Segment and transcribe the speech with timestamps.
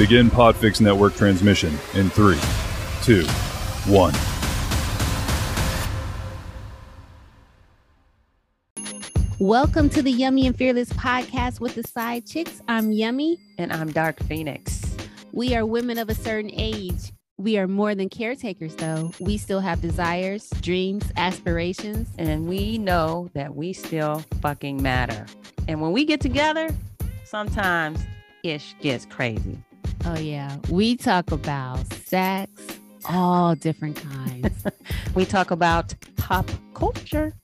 [0.00, 2.40] Begin Podfix Network transmission in three,
[3.02, 3.22] two,
[3.86, 4.14] one.
[9.38, 12.62] Welcome to the Yummy and Fearless podcast with the side chicks.
[12.66, 13.36] I'm Yummy.
[13.58, 14.80] And I'm Dark Phoenix.
[15.32, 17.12] We are women of a certain age.
[17.36, 19.12] We are more than caretakers, though.
[19.20, 22.08] We still have desires, dreams, aspirations.
[22.16, 25.26] And we know that we still fucking matter.
[25.68, 26.70] And when we get together,
[27.26, 28.00] sometimes
[28.42, 29.58] ish gets crazy.
[30.04, 30.56] Oh, yeah.
[30.70, 32.50] We talk about sex,
[33.08, 34.64] all different kinds.
[35.14, 37.34] we talk about pop culture.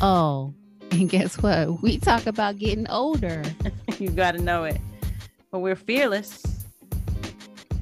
[0.00, 0.54] Oh,
[0.92, 1.82] and guess what?
[1.82, 3.42] We talk about getting older.
[3.98, 4.80] you got to know it.
[5.50, 6.42] But we're fearless.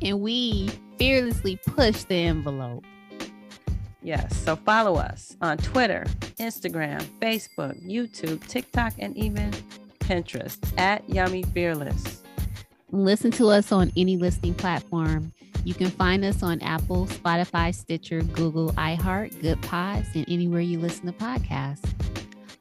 [0.02, 2.84] And we fearlessly push the envelope.
[4.02, 4.36] Yes.
[4.36, 6.06] So follow us on Twitter,
[6.38, 9.50] Instagram, Facebook, YouTube, TikTok, and even
[10.00, 12.22] Pinterest at Yummy Fearless.
[12.90, 15.30] Listen to us on any listening platform.
[15.62, 21.04] You can find us on Apple, Spotify, Stitcher, Google, iHeart, Goodpods, and anywhere you listen
[21.04, 21.86] to podcasts.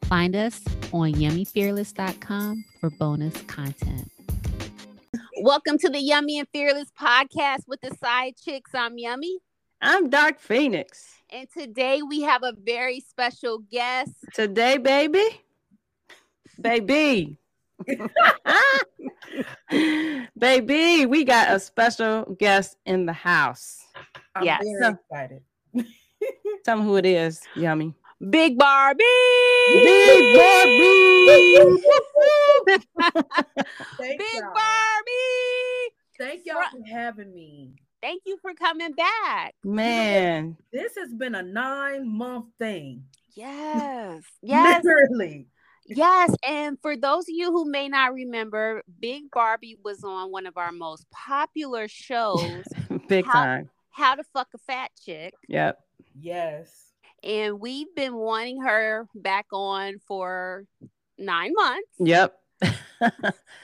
[0.04, 4.12] Find us on yummyfearless.com for bonus content.
[5.40, 8.72] Welcome to the Yummy and Fearless podcast with the side chicks.
[8.76, 9.40] I'm Yummy.
[9.82, 11.10] I'm Dark Phoenix.
[11.30, 14.12] And today we have a very special guest.
[14.34, 15.24] Today, baby.
[16.60, 17.38] baby.
[20.38, 23.86] baby, we got a special guest in the house.
[24.36, 24.62] I'm yes.
[24.64, 25.42] very excited.
[26.66, 27.94] Tell me who it is, Yummy.
[28.30, 29.04] Big Barbie.
[29.74, 31.28] Big Barbie.
[34.00, 34.54] Big y'all.
[34.54, 35.94] Barbie.
[36.18, 37.76] Thank y'all for having me.
[38.02, 39.54] Thank you for coming back.
[39.64, 40.58] Man.
[40.72, 43.04] This has been a nine month thing.
[43.36, 44.24] Yes.
[44.42, 44.84] Yes.
[44.84, 45.46] Literally.
[45.88, 46.34] Yes.
[46.48, 50.58] And for those of you who may not remember, Big Barbie was on one of
[50.58, 52.64] our most popular shows,
[53.08, 53.70] Big How- time.
[53.92, 55.34] How to Fuck a Fat Chick.
[55.48, 55.80] Yep.
[56.20, 56.92] Yes.
[57.24, 60.66] And we've been wanting her back on for
[61.18, 61.90] nine months.
[62.00, 62.38] Yep.
[63.02, 63.12] I've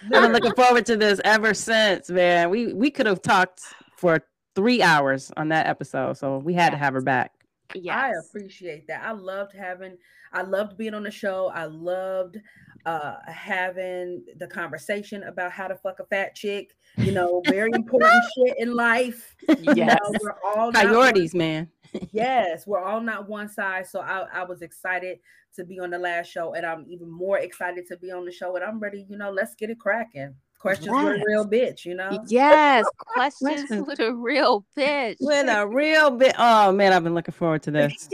[0.10, 2.50] been looking forward to this ever since, man.
[2.50, 3.62] We we could have talked
[3.96, 4.24] for
[4.56, 7.32] three hours on that episode, so we had to have her back.
[7.76, 7.96] Yes.
[7.98, 9.04] I appreciate that.
[9.04, 9.98] I loved having
[10.32, 11.48] I loved being on the show.
[11.54, 12.38] I loved
[12.86, 16.76] uh having the conversation about how to fuck a fat chick.
[17.02, 19.36] You know, very important shit in life.
[19.58, 19.98] You Yes.
[20.04, 21.70] know, we're all not Priorities, man.
[22.12, 23.92] yes, we're all not one size.
[23.92, 25.20] So I, I was excited
[25.56, 28.32] to be on the last show, and I'm even more excited to be on the
[28.32, 28.56] show.
[28.56, 30.36] And I'm ready, you know, let's get it cracking.
[30.64, 32.24] Questions with a real bitch, you know.
[32.28, 32.86] Yes.
[32.98, 33.86] Questions Questions.
[33.86, 35.18] with a real bitch.
[35.20, 36.32] With a real bitch.
[36.40, 38.08] Oh man, I've been looking forward to this.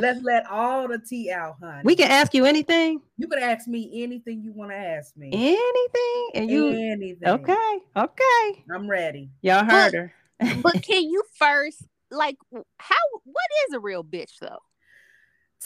[0.00, 1.82] let's let all the tea out, honey.
[1.84, 5.28] We can ask you anything, You can ask me anything you want to ask me.
[5.30, 6.68] anything, and you.
[6.68, 7.28] anything.
[7.28, 8.64] Okay, okay.
[8.74, 9.28] I'm ready.
[9.42, 10.14] Y'all heard her.
[10.62, 12.36] but can you first like
[12.78, 14.60] how what is a real bitch though?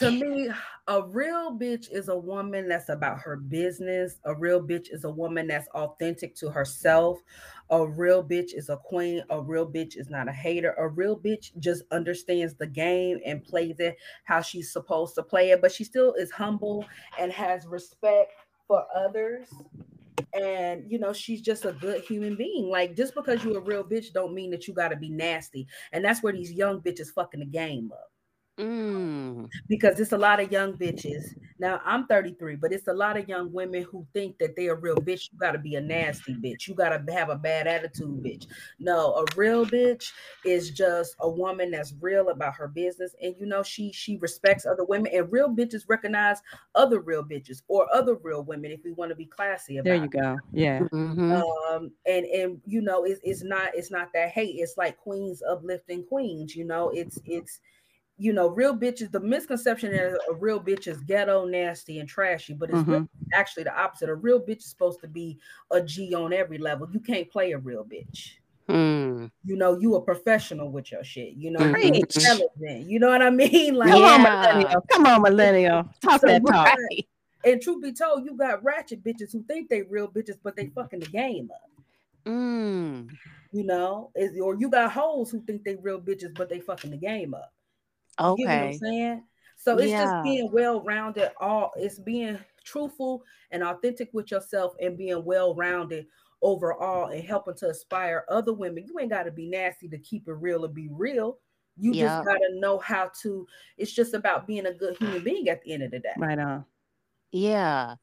[0.01, 0.51] To me,
[0.87, 4.19] a real bitch is a woman that's about her business.
[4.25, 7.19] A real bitch is a woman that's authentic to herself.
[7.69, 9.23] A real bitch is a queen.
[9.29, 10.73] A real bitch is not a hater.
[10.79, 15.51] A real bitch just understands the game and plays it how she's supposed to play
[15.51, 16.87] it, but she still is humble
[17.19, 18.33] and has respect
[18.67, 19.49] for others.
[20.33, 22.71] And you know, she's just a good human being.
[22.71, 25.67] Like, just because you're a real bitch, don't mean that you got to be nasty.
[25.93, 28.11] And that's where these young bitches fucking the game up
[28.61, 29.49] Mm.
[29.69, 31.35] because it's a lot of young bitches.
[31.59, 34.77] Now I'm 33, but it's a lot of young women who think that they're a
[34.81, 35.29] real bitch.
[35.33, 36.67] You gotta be a nasty bitch.
[36.69, 38.47] You gotta have a bad attitude, bitch.
[38.79, 40.13] No, a real bitch
[40.45, 44.67] is just a woman that's real about her business, and you know she she respects
[44.67, 46.39] other women, and real bitches recognize
[46.75, 49.97] other real bitches or other real women if we want to be classy about There
[49.97, 50.37] you it go.
[50.53, 50.81] Yeah.
[50.93, 51.41] Mhm.
[51.77, 55.43] um and and you know it's, it's not it's not that hate it's like queens
[55.49, 57.61] uplifting queens you know it's it's
[58.21, 62.53] you know real bitches the misconception is a real bitch is ghetto nasty and trashy
[62.53, 65.39] but it's really actually the opposite a real bitch is supposed to be
[65.71, 68.33] a g on every level you can't play a real bitch
[68.69, 69.33] Mm.
[69.45, 71.97] you know you a professional with your shit you know you Preach.
[71.97, 74.81] intelligent you know what i mean like Come on, millennial.
[74.93, 75.89] Come on, millennial.
[76.01, 76.79] Talk So that talk.
[76.79, 77.09] Right.
[77.45, 80.67] and truth be told you got ratchet bitches who think they real bitches but they
[80.67, 81.71] fucking the game up
[82.27, 83.09] Mm.
[83.51, 86.91] you know, is or you got hoes who think they real bitches, but they fucking
[86.91, 87.51] the game up.
[88.21, 88.79] You get what I'm Okay.
[88.79, 89.25] saying?
[89.57, 90.05] So it's Yeah.
[90.05, 91.31] just being well rounded.
[91.41, 96.07] All it's being truthful and authentic with yourself and being well rounded
[96.43, 98.87] overall and helping to inspire other women.
[98.87, 101.39] You ain't got to be nasty to keep it real or be real.
[101.77, 102.09] You Yeah.
[102.09, 103.47] just got to know how to.
[103.77, 106.15] It's just about being a good human being at the end of the day.
[106.17, 106.65] Right on.
[107.33, 107.97] Yeah.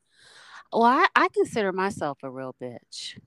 [0.72, 3.18] Well, I, I consider myself a real bitch.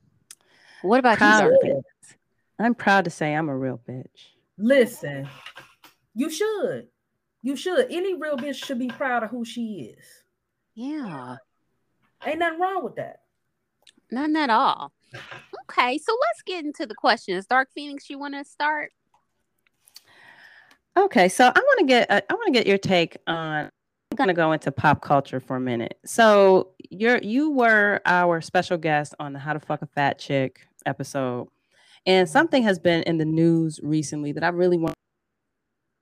[0.82, 1.76] What about Proud you, of Dark?
[1.78, 2.16] it.
[2.58, 4.34] I'm proud to say I'm a real bitch.
[4.58, 5.28] Listen,
[6.14, 6.88] you should.
[7.42, 7.86] You should.
[7.90, 10.04] Any real bitch should be proud of who she is.
[10.74, 11.36] Yeah,
[12.26, 13.20] Ain't nothing wrong with that.
[14.10, 14.92] none at all.
[15.70, 17.46] Okay, so let's get into the questions.
[17.46, 18.92] Dark Phoenix, you want to start?
[20.96, 23.70] Okay, so I want to get uh, I want to get your take on.
[24.12, 25.98] I'm going to go into pop culture for a minute.
[26.04, 30.60] So you're you were our special guest on the How to Fuck a Fat Chick
[30.84, 31.48] episode,
[32.06, 34.94] and something has been in the news recently that I really want.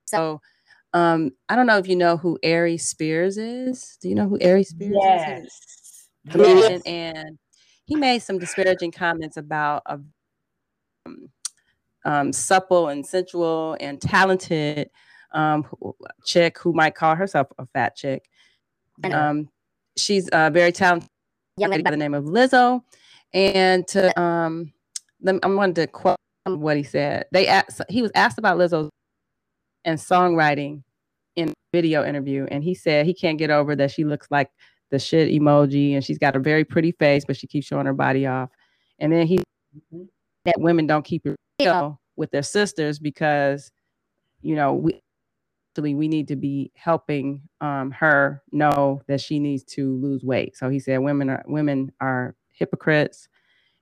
[0.08, 0.40] So,
[0.94, 3.99] um, I don't know if you know who Aries Spears is.
[4.00, 6.08] Do you know who Aries Spears is?
[6.34, 6.82] Yes.
[6.87, 7.38] and
[7.84, 10.00] he made some disparaging comments about a
[11.06, 11.28] um,
[12.05, 14.90] um, supple and sensual and talented
[15.32, 15.66] um,
[16.25, 18.25] chick who might call herself a fat chick.
[19.04, 19.49] Um,
[19.96, 21.08] she's uh, very talented
[21.58, 22.82] Young lady by the name of Lizzo,
[23.34, 24.72] and to um,
[25.20, 27.26] them, I wanted to quote what he said.
[27.32, 28.90] They asked, he was asked about Lizzo
[29.84, 30.82] and songwriting
[31.36, 34.50] in video interview, and he said he can't get over that she looks like
[34.90, 37.92] the shit emoji, and she's got a very pretty face, but she keeps showing her
[37.92, 38.50] body off.
[38.98, 39.38] And then he
[40.44, 43.70] that women don't keep it real with their sisters because
[44.40, 45.00] you know we
[45.78, 50.56] actually we need to be helping um, her know that she needs to lose weight.
[50.56, 53.28] So he said women are women are hypocrites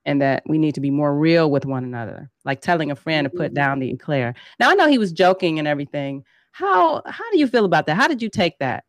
[0.06, 3.24] and that we need to be more real with one another, like telling a friend
[3.26, 3.54] to put Mhm.
[3.54, 4.34] down the eclair.
[4.58, 6.24] Now I know he was joking and everything.
[6.52, 7.96] How how do you feel about that?
[7.96, 8.84] How did you take that?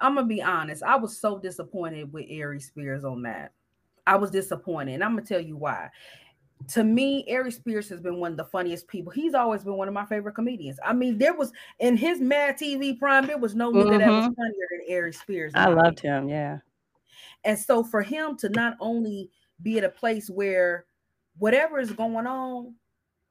[0.00, 0.82] I'm gonna be honest.
[0.82, 3.52] I was so disappointed with Aries Spears on that.
[4.06, 5.90] I was disappointed, and I'm gonna tell you why.
[6.68, 9.12] To me, Aries Spears has been one of the funniest people.
[9.12, 10.80] He's always been one of my favorite comedians.
[10.84, 14.24] I mean, there was in his Mad TV prime, there was no nigga that was
[14.24, 14.34] Mhm.
[14.34, 15.52] funnier than Aries Spears.
[15.54, 16.28] I loved him.
[16.28, 16.58] Yeah.
[17.44, 19.30] And so for him to not only
[19.62, 20.86] be at a place where
[21.38, 22.74] whatever is going on,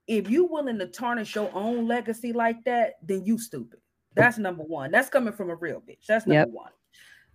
[0.07, 3.79] if you willing to tarnish your own legacy like that, then you stupid.
[4.15, 4.91] That's number one.
[4.91, 6.05] That's coming from a real bitch.
[6.07, 6.55] That's number Yep.
[6.55, 6.71] one.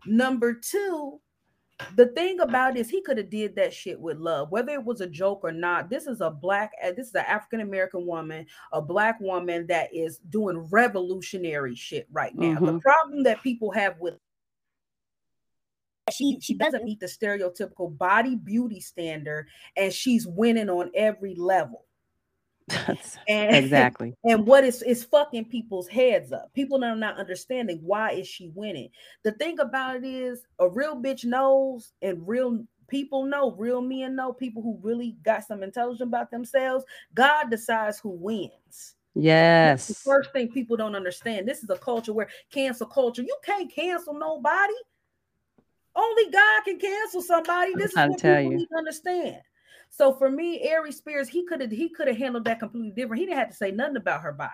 [0.07, 1.21] Number two,
[1.97, 4.85] the thing about it is he could have did that shit with love, whether it
[4.85, 5.91] was a joke or not.
[5.91, 9.95] This is a black, uh, this is an African American woman, a black woman that
[9.95, 12.59] is doing revolutionary shit right now.
[12.61, 12.81] The Mhm.
[12.81, 14.15] problem that people have with
[16.11, 21.85] she she doesn't meet the stereotypical body beauty standard, and she's winning on every level.
[22.69, 24.15] That's And exactly.
[24.25, 26.53] and what is is fucking people's heads up.
[26.55, 28.91] People are not understanding why is she winning.
[29.23, 34.17] The thing about it is a real bitch knows and real people know, real men
[34.17, 36.85] know, people who really got some intelligence about themselves.
[37.15, 38.97] God decides who wins.
[39.63, 40.03] That's the Yes.
[40.05, 41.47] first thing people don't understand.
[41.49, 44.75] This is a culture where cancel culture, you can't cancel nobody.
[45.95, 47.75] Only God can cancel somebody.
[47.75, 48.57] This is what people you.
[48.57, 49.41] need to understand.
[49.91, 53.21] So for me, Aries Spears, he could have he could have handled that completely different.
[53.21, 54.51] He didn't have to say nothing about her body.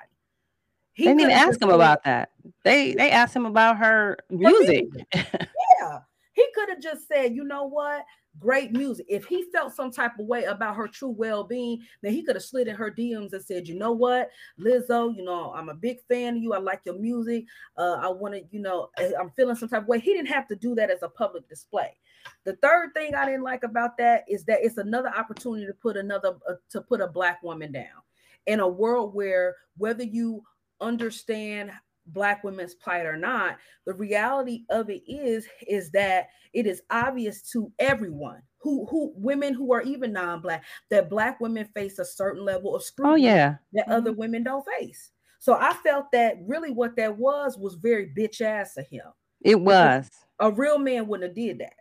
[0.95, 2.31] He They didn't even ask him about that.
[2.65, 4.87] They they asked him about her music.
[5.15, 6.01] Yeah,
[6.33, 8.05] he could have just said, you know what,
[8.39, 9.07] great music.
[9.09, 12.45] If he felt some type of way about her true well-being, then he could have
[12.45, 15.99] slid in her DMs and said, you know what, Lizzo, you know, I'm a big
[16.09, 16.53] fan of you.
[16.53, 17.45] I like your music.
[17.77, 19.99] Uh, I want to, you know, I- I'm feeling some type of way.
[20.01, 21.97] He didn't have to do that as a public display.
[22.45, 25.97] The third thing I didn't like about that is that it's another opportunity to put
[25.97, 28.03] another uh, to put a black woman down
[28.47, 30.43] in a world where whether you
[30.81, 31.71] understand
[32.13, 37.43] black women's plight or not the reality of it is is that it is obvious
[37.43, 42.45] to everyone who who women who are even non-black that black women face a certain
[42.45, 43.55] level of oh, scrutiny oh yeah.
[43.73, 44.21] that other mm-hmm.
[44.21, 48.77] women don't face so i felt that really what that was was very bitch ass
[48.77, 49.07] of him
[49.43, 50.09] It was.
[50.41, 51.75] a real man wouldn't have did that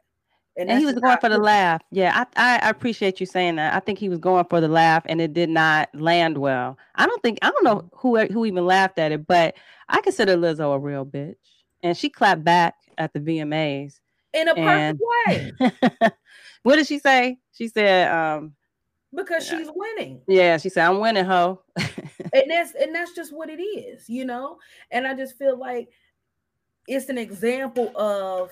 [0.58, 1.82] And he was going for the laugh.
[1.92, 3.74] Yeah, I, I appreciate you saying that.
[3.76, 6.78] I think he was going for the laugh and it did not land well.
[6.96, 9.56] I don't think I don't know who who even laughed at it, but
[9.90, 11.36] I consider Lizzo a real bitch.
[11.84, 14.00] And she clapped back at the VMAs.
[14.34, 16.12] in a perfect And- way
[16.64, 17.38] what did she say?
[17.54, 18.54] She said, um,
[19.16, 21.62] because she's winning yeah, she said, I'm winning, ho.
[21.78, 24.58] and that's and that's just what it is you know
[24.92, 25.90] and i just feel like
[26.88, 28.50] it's an example of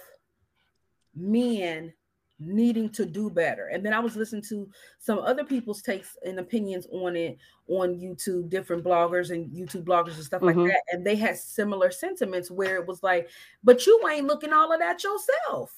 [1.16, 1.94] men
[2.38, 4.70] needing to do better and then i was listening to
[5.00, 7.38] some other people's takes and opinions on it
[7.70, 10.48] on youtube different bloggers and youtube bloggers and stuff Mhm.
[10.48, 13.30] like that and they had similar sentiments where it was like
[13.64, 15.74] but you ain't looking all of that yourself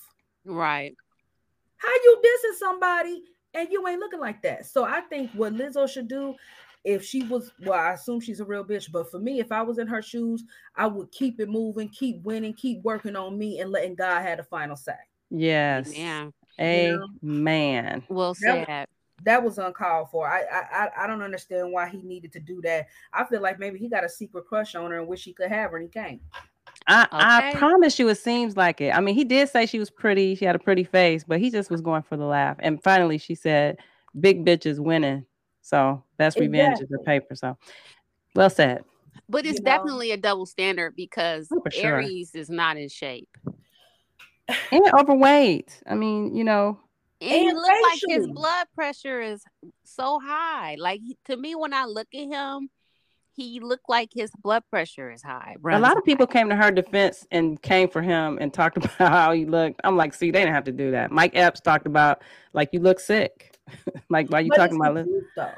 [0.46, 0.96] Right.
[1.78, 4.66] how you dissing somebody and you ain't looking like that?
[4.66, 6.36] So I think what Lizzo should do,
[6.84, 9.62] if she was, well, I assume she's a real bitch, but for me, if I
[9.62, 10.44] was in her shoes,
[10.76, 14.38] I would keep it moving, keep winning, keep working on me, and letting God have
[14.38, 14.98] the final say.
[15.30, 15.96] Yes.
[15.96, 16.30] Yeah.
[16.60, 18.04] Amen.
[18.10, 18.88] Well That- said.
[19.24, 20.28] that was uncalled for.
[20.28, 22.88] I, I I don't understand why he needed to do that.
[23.14, 25.50] I feel like maybe he got a secret crush on her and wish he could
[25.50, 26.22] have her and he can't.
[26.88, 27.08] I, okay.
[27.12, 28.96] I promise you, it seems like it.
[28.96, 30.36] I mean, he did say she was pretty.
[30.36, 32.58] She had a pretty face, but he just was going for the laugh.
[32.60, 33.78] And finally, she said,
[34.20, 35.26] "Big bitches winning."
[35.62, 36.60] So best exactly.
[36.60, 37.36] revenge is the paper.
[37.36, 37.58] So,
[38.36, 38.84] well said.
[39.30, 40.14] But it's you definitely know?
[40.14, 41.96] a double standard because oh, sure.
[41.96, 43.30] Aries is not in shape
[44.72, 45.82] and overweight.
[45.88, 46.80] I mean, you know,
[47.22, 49.44] and, and look like his blood pressure is
[49.84, 50.76] so high.
[50.80, 52.70] Like to me, when I look at him,
[53.34, 55.56] he looked like his blood pressure is high.
[55.70, 58.98] A lot of people came to her defense and came for him and talked about
[58.98, 59.82] how he looked.
[59.84, 61.12] I'm like, see, they didn't have to do that.
[61.12, 62.24] Mike Epps talked about
[62.54, 63.58] like you look sick.
[64.10, 65.52] like why you but talking about truth, though?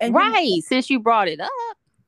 [0.00, 1.50] And right, you, since you brought it up.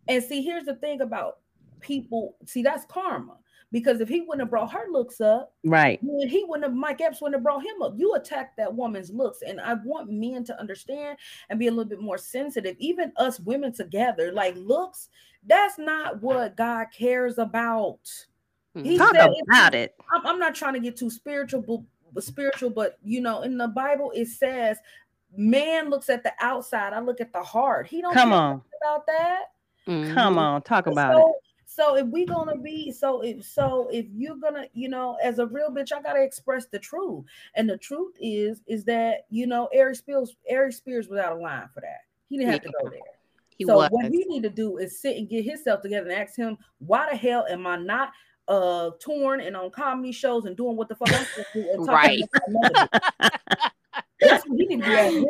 [0.08, 1.38] And see, here's the thing about
[1.80, 2.37] people.
[2.46, 3.37] See, that's karma.
[3.75, 7.21] Because if he wouldn't have brought her looks up, right, he wouldn't have Mike Epps
[7.21, 7.95] wouldn't have brought him up.
[7.97, 11.19] You attacked that woman's looks, and I want men to understand
[11.50, 12.76] and be a little bit more sensitive.
[12.78, 15.09] Even us women together, like looks,
[15.45, 17.99] that's not what God cares about.
[18.76, 18.85] Hmm.
[18.85, 19.97] He Talk about it.
[20.14, 23.66] I'm, I'm, not trying to get too spiritual, but spiritual, but you know, in the
[23.66, 24.78] Bible it says,
[25.37, 29.04] "Man looks at the outside, I look at the heart." He don't come on about
[29.09, 29.47] that.
[29.88, 30.14] Mm-hmm.
[30.14, 31.44] Come on, talk about so, it.
[31.75, 35.47] So if we gonna be so if so if you're gonna you know as a
[35.47, 37.25] real bitch I gotta express the truth
[37.57, 41.40] and the truth is is that you know Aries Spears Aries Spears was out of
[41.40, 43.00] line for that he didn't have to go there.
[43.59, 43.90] He so was.
[43.90, 47.09] what he need to do is sit and get himself together and ask him why
[47.11, 48.12] the hell am I not
[48.47, 51.71] uh torn and on comedy shows and doing what the fuck I'm supposed to do
[51.73, 52.23] and right.
[54.21, 55.26] That's what he need to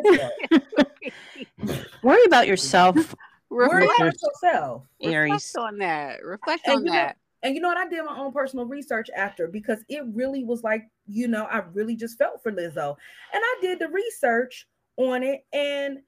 [1.56, 1.72] be
[2.02, 3.14] Worry about yourself
[3.54, 4.82] Reflect on yourself.
[5.02, 5.32] Aries.
[5.32, 6.24] Reflect on that.
[6.24, 7.08] Reflect and on that.
[7.08, 7.76] Know, and you know what?
[7.76, 11.58] I did my own personal research after because it really was like, you know, I
[11.74, 12.96] really just felt for Lizzo.
[13.32, 15.44] And I did the research on it.
[15.52, 15.98] And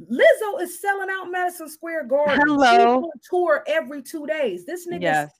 [0.00, 2.40] Lizzo is selling out Madison Square Garden.
[2.46, 3.10] Hello.
[3.28, 4.64] tour every two days.
[4.66, 5.30] This nigga yes.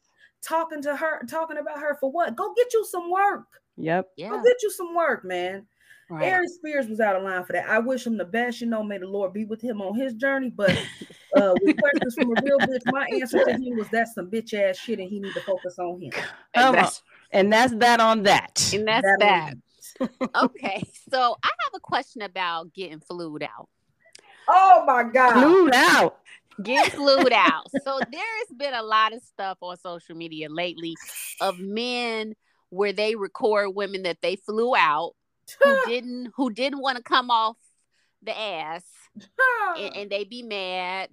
[0.43, 2.35] talking to her, talking about her for what?
[2.35, 3.47] Go get you some work.
[3.77, 4.09] Yep.
[4.17, 4.31] Yeah.
[4.31, 5.67] Go get you some work, man.
[6.11, 6.27] Right.
[6.27, 7.69] Aries Spears was out of line for that.
[7.69, 8.61] I wish him the best.
[8.61, 10.51] You know, may the Lord be with him on his journey.
[10.51, 10.77] But
[11.37, 14.55] uh, with questions from a real bitch, my answer to him was that's some bitch
[14.55, 16.13] ass shit, and he need to focus on him.
[16.55, 18.71] And that's, and that's that on that.
[18.75, 19.55] And that's that.
[20.01, 20.11] that.
[20.43, 23.69] okay, so I have a question about getting flued out.
[24.49, 26.19] Oh my god, flued out.
[26.63, 27.67] Get flued out.
[27.85, 30.95] So there has been a lot of stuff on social media lately
[31.41, 32.35] of men
[32.71, 35.15] where they record women that they flew out
[35.63, 37.57] who didn't who didn't want to come off
[38.23, 38.85] the ass
[39.79, 41.09] and, and, they be mad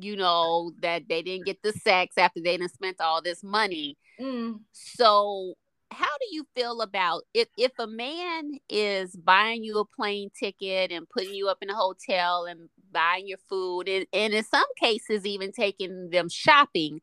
[0.00, 3.96] you know that they didn't get the sex after they didn't spent all this money
[4.20, 4.58] mm.
[4.72, 5.54] so
[5.92, 10.90] how do you feel about if if a man is buying you a plane ticket
[10.90, 14.66] and putting you up in a hotel and buying your food and, and in some
[14.78, 17.00] cases even taking them shopping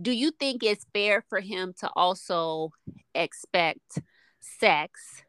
[0.00, 2.70] do you think it's fair for him to also
[3.14, 4.00] expect
[4.40, 5.22] sex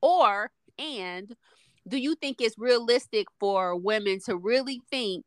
[0.00, 1.34] or, and
[1.88, 5.26] do you think it's realistic for women to really think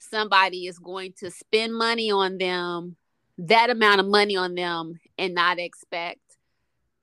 [0.00, 2.96] somebody is going to spend money on them,
[3.38, 6.20] that amount of money on them, and not expect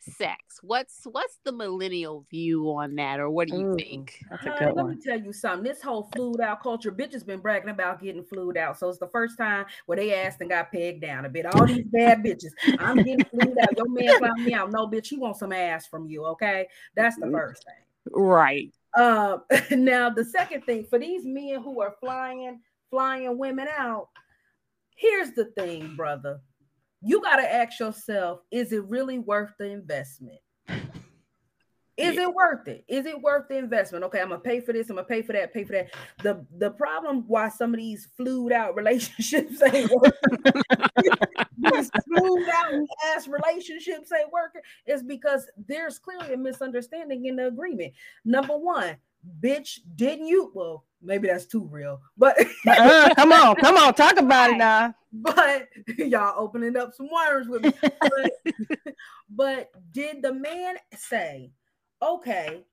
[0.07, 0.59] sex?
[0.61, 4.23] What's what's the millennial view on that, or what do you Ooh, think?
[4.29, 5.63] That's a good let me tell you something.
[5.63, 8.77] This whole flued out culture, bitches been bragging about getting flued out.
[8.77, 11.45] So it's the first time where they asked and got pegged down a bit.
[11.45, 13.77] All these bad bitches, I'm getting flued out.
[13.77, 14.71] Your man found me out.
[14.71, 16.25] No, bitch, he wants some ass from you.
[16.25, 17.35] Okay, that's the mm-hmm.
[17.35, 18.13] first thing.
[18.13, 18.73] Right.
[18.97, 19.43] Um.
[19.71, 24.09] Now the second thing for these men who are flying, flying women out.
[24.95, 26.41] Here's the thing, brother
[27.01, 30.39] you got to ask yourself is it really worth the investment?
[31.97, 32.23] Is yeah.
[32.23, 32.85] it worth it?
[32.87, 34.03] Is it worth the investment?
[34.05, 34.87] Okay, I'm gonna pay for this.
[34.91, 35.51] I'm gonna pay for that.
[35.51, 35.87] Pay for that.
[36.21, 40.61] The the problem why some of these flued out relationships ain't working.
[41.57, 42.73] these flued out
[43.15, 47.93] ass relationships ain't working is because there's clearly a misunderstanding in the agreement.
[48.23, 48.97] Number one,
[49.39, 50.51] bitch, didn't you?
[50.53, 54.93] Well, maybe that's too real, but uh, come on, come on, talk about it now.
[55.13, 55.67] But
[55.97, 57.73] y'all opening up some worms with me.
[57.99, 58.31] But,
[59.29, 61.51] but did the man say,
[62.01, 62.63] okay,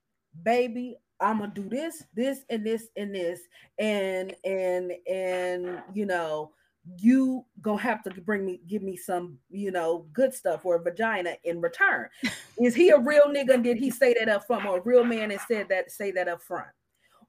[0.42, 3.40] baby, I'm gonna do this, this, and this, and this,
[3.78, 6.52] and and and you know,
[6.98, 10.82] you gonna have to bring me give me some you know good stuff or a
[10.82, 12.08] vagina in return
[12.60, 15.04] is he a real nigga and did he say that up front or a real
[15.04, 16.68] man and said that say that up front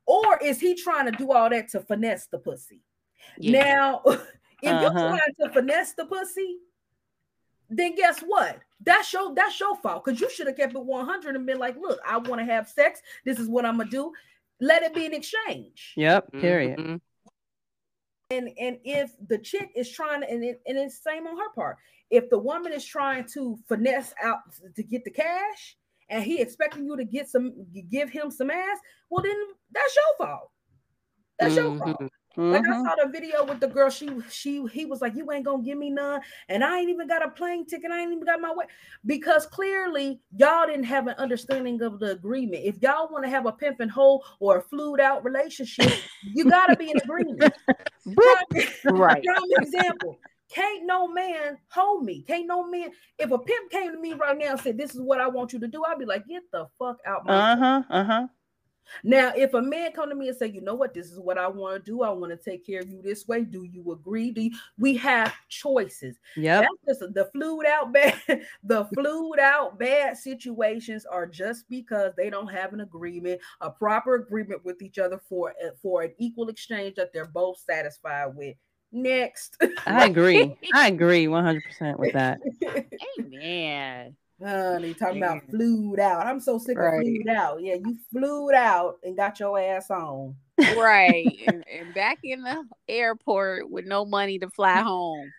[0.06, 2.82] or is he trying to do all that to finesse the pussy
[3.38, 3.62] yeah.
[3.62, 4.20] now if
[4.64, 4.82] uh-huh.
[4.82, 6.58] you're trying to finesse the pussy
[7.70, 11.36] then guess what that's your that's your fault because you should have kept it 100
[11.36, 14.12] and been like look i want to have sex this is what i'm gonna do
[14.60, 15.94] let it be an exchange.
[15.96, 16.32] Yep.
[16.34, 16.80] Period.
[16.80, 17.02] Mhm.
[18.32, 21.50] And and if the chick is trying to, and it, and it's same on her
[21.54, 21.78] part.
[22.10, 24.40] If the woman is trying to finesse out
[24.76, 25.78] to get the cash,
[26.10, 27.54] and he expecting you to get some,
[27.90, 28.80] give him some ass,
[29.10, 29.36] well then
[29.72, 30.52] that's your fault.
[31.40, 31.92] That's your mm-hmm.
[31.92, 32.12] fault.
[32.38, 32.44] Mhm.
[32.52, 32.92] Like I Mhm.
[32.96, 33.90] saw the video with the girl.
[33.90, 37.08] She she he was like, "You ain't gonna give me none," and I ain't even
[37.08, 37.92] got a plane ticket.
[37.92, 38.66] I ain't even got my way
[39.06, 42.64] because clearly y'all didn't have an understanding of the agreement.
[42.66, 46.46] If y'all want to have a pimp and hoe or a flued out relationship, you
[46.48, 47.54] gotta be in agreement.
[48.86, 49.26] Right.
[49.26, 50.20] Prime example.
[50.50, 52.22] Can't no man hold me.
[52.22, 52.92] Can't no man.
[53.18, 55.54] If a pimp came to me right now and said, "This is what I want
[55.54, 57.84] you to do," I'd be like, "Get the fuck out my Uh huh.
[57.90, 58.28] Uh huh.
[59.04, 61.38] Now, if a man come to me and say, you know what, this is what
[61.38, 63.44] I want to do, I want to take care of you this way.
[63.44, 64.32] Do you agree?
[64.32, 64.52] Do you?
[64.78, 66.18] we have choices?
[66.36, 66.62] Yeah.
[66.62, 68.22] That's just the flued out bad,
[68.64, 74.16] the flued out bad situations are just because they don't have an agreement, a proper
[74.16, 78.56] agreement with each other for eh, for an equal exchange that they're both satisfied with.
[78.92, 80.56] Next, I agree.
[80.74, 82.40] I agree 100% with that.
[83.20, 84.16] Amen.
[84.44, 85.50] Honey, talking about Yeah.
[85.52, 86.26] flued out.
[86.26, 86.96] I'm so sick Right.
[86.98, 87.62] of flued out.
[87.62, 90.36] Yeah, you flued out and got your ass on.
[90.78, 91.26] Right.
[91.48, 95.32] and, and back in the airport with no money to fly home.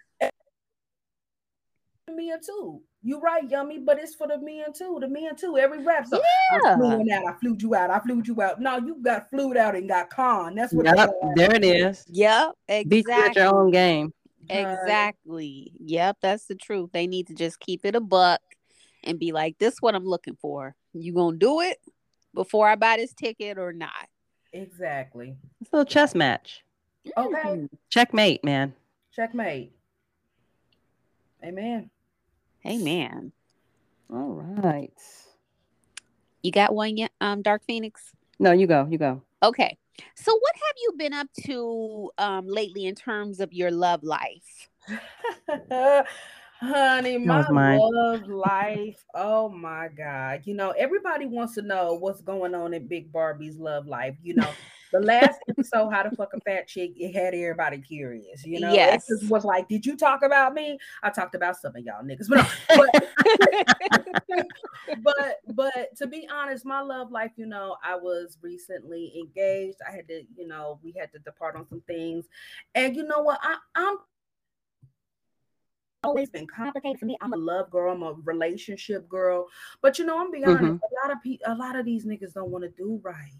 [2.08, 2.80] Me men too.
[3.02, 4.98] You right, yummy, but it's for the men too.
[5.00, 5.58] The men too.
[5.58, 6.20] Every rap song.
[6.52, 6.72] Yeah.
[6.72, 7.24] I flew out.
[7.26, 7.90] I flew you out.
[7.90, 8.60] I flew you out.
[8.60, 10.54] No, you got flued out and got con.
[10.54, 10.86] That's what.
[10.86, 11.10] Yep.
[11.22, 12.04] your There it is.
[12.08, 12.52] Yep.
[12.68, 13.42] Beat you at Exactly.
[13.42, 14.12] your own game.
[14.48, 15.72] Exactly.
[15.80, 16.90] Yep, that's the truth.
[16.92, 18.40] They need to just keep it a buck
[19.06, 20.74] and be like, this is what I'm looking for.
[20.92, 21.78] You gonna do it
[22.34, 24.08] before I buy this ticket or not?
[24.52, 25.36] Exactly.
[25.60, 26.64] It's a little chess match.
[27.16, 27.38] Okay.
[27.42, 27.68] Mhm.
[27.90, 28.74] Checkmate, man.
[29.12, 29.72] Checkmate.
[31.44, 31.90] Amen.
[32.66, 33.32] Amen.
[34.10, 34.92] All right.
[36.42, 38.12] You got one yet, um, Dark Phoenix?
[38.38, 38.86] No, you go.
[38.90, 39.22] You go.
[39.42, 39.78] Okay.
[40.14, 44.68] So what have you been up to um lately in terms of your love life?
[46.60, 49.04] Honey, That my love life.
[49.14, 50.42] Oh my God.
[50.44, 54.16] You know, everybody wants to know what's going on in Big Barbie's love life.
[54.22, 54.48] You know,
[54.92, 58.44] the last episode, How to Fuck a Fat Chick, it had everybody curious.
[58.46, 59.04] You know, Yes.
[59.10, 60.78] it just was like, Did you talk about me?
[61.02, 62.28] I talked about some of y'all niggas.
[62.28, 62.84] But, no,
[64.28, 64.46] but,
[65.02, 69.76] but but to be honest, my love life, you know, I was recently engaged.
[69.86, 72.26] I had to, you know, we had to depart on some things.
[72.74, 73.40] And you know what?
[73.42, 73.96] I, I'm
[76.06, 77.16] always been complicated for me.
[77.20, 77.92] I'm a love girl.
[77.92, 79.48] I'm a relationship girl.
[79.80, 80.62] But you know, I'm being honest.
[80.64, 80.80] Mhm.
[80.80, 83.32] A lot of people, a lot of these niggas don't want to do right,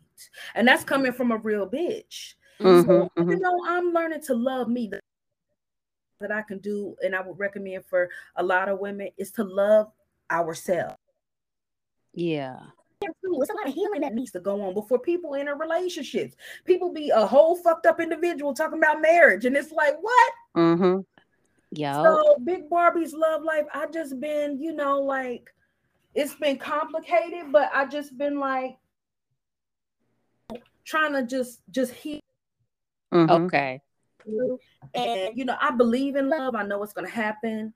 [0.55, 2.35] and that's coming from a real bitch.
[2.61, 4.89] Mhm, So you know, I'm learning to love me.
[4.89, 5.01] The-
[6.21, 9.45] That I can do, and I would recommend for a lot of women is to
[9.45, 9.93] love
[10.31, 10.97] ourselves.
[12.15, 12.59] yeah.
[13.03, 16.35] It's a lot of healing that needs to go on before people enter relationships.
[16.65, 20.33] People be a whole fucked up individual talking about marriage, and it's like, what?
[20.57, 21.05] Mhm.
[21.77, 21.93] Yo.
[22.03, 25.53] So Big Barbie's love life, I just been, you know, like
[26.15, 28.79] it's been complicated, but I just been like
[30.85, 32.21] trying to just just heal.
[33.13, 33.31] Mhm.
[33.47, 33.83] okay.
[34.95, 36.55] And you know, I believe in love.
[36.55, 37.75] I know what's gonna happen.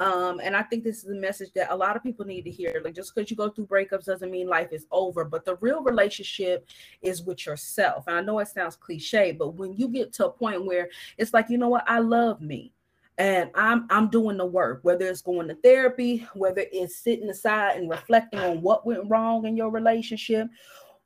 [0.00, 2.50] Um, and I think this is a message that a lot of people need to
[2.50, 2.80] hear.
[2.84, 5.82] Like just because you go through breakups doesn't mean life is over, but the real
[5.82, 6.66] relationship
[7.02, 8.04] is with yourself.
[8.06, 11.32] And I know it sounds cliche, but when you get to a point where it's
[11.32, 12.72] like, you know what, I love me
[13.18, 17.76] and I'm I'm doing the work, whether it's going to therapy, whether it's sitting aside
[17.76, 20.48] and reflecting on what went wrong in your relationship,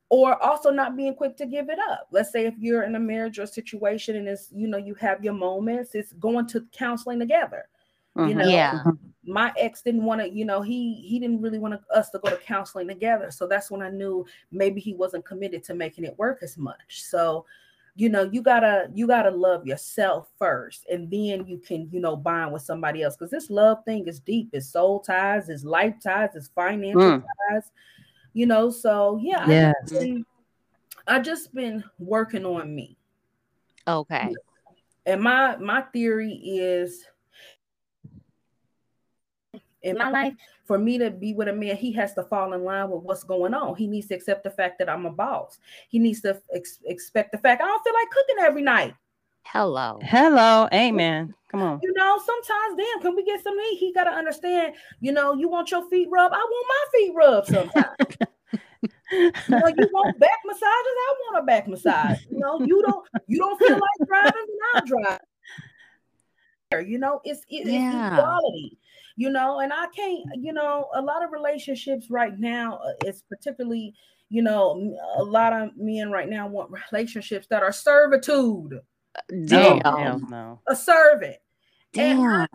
[0.09, 2.07] or also not being quick to give it up.
[2.13, 5.25] Let's say if you're in a marriage or situation and it's you know you have
[5.25, 7.69] your moments, it's going to counseling together.
[8.25, 8.39] You Mhm.
[8.39, 8.83] know, Yeah.
[9.25, 12.31] my ex didn't want to, you know, he he didn't really want us to go
[12.31, 13.31] to counseling together.
[13.33, 17.03] So that's when I knew maybe he wasn't committed to making it work as much.
[17.03, 17.45] So,
[17.97, 22.15] you know, you gotta you gotta love yourself first, and then you can, you know,
[22.15, 23.17] bond with somebody else.
[23.17, 24.51] Because this love thing is deep.
[24.53, 27.25] It's soul ties, it's life ties, it's financial Mm.
[27.51, 27.71] ties.
[28.35, 29.75] You know, so yeah, I Yes.
[29.89, 30.27] just been,
[31.07, 32.99] I just been working on me.
[33.89, 34.35] Okay.
[35.07, 37.07] And my my theory is
[39.87, 42.65] in my life, for me to be with a man, he has to fall in
[42.65, 43.77] line with what's going on.
[43.77, 45.59] He needs to accept the fact that I'm a boss.
[45.89, 48.95] He needs to ex- expect the fact I don't feel like cooking every night.
[49.45, 49.99] Hello.
[50.03, 50.69] Hello.
[50.75, 51.33] Amen.
[51.53, 51.79] Come on.
[51.83, 53.77] You know, sometimes, damn, can we get some meat?
[53.79, 56.35] He got to understand, you know, you want your feet rubbed.
[56.35, 57.97] I want my feet rubbed sometimes.
[59.13, 60.63] you know, you want back massages.
[60.65, 62.19] I want a back massage.
[62.29, 65.21] You know, you don't you don't feel like driving, then I'll drive.
[66.89, 68.15] You know, it's it- it's Yeah.
[68.15, 68.77] equality.
[69.17, 70.25] You know, and I can't.
[70.37, 73.95] You know, a lot of relationships right now, uh, it's particularly
[74.29, 78.81] You know, a lot of men right now want relationships that are servitude.
[79.47, 79.81] Damn.
[79.85, 80.61] Oh, no.
[80.69, 81.37] A servant.
[81.93, 82.47] Damn.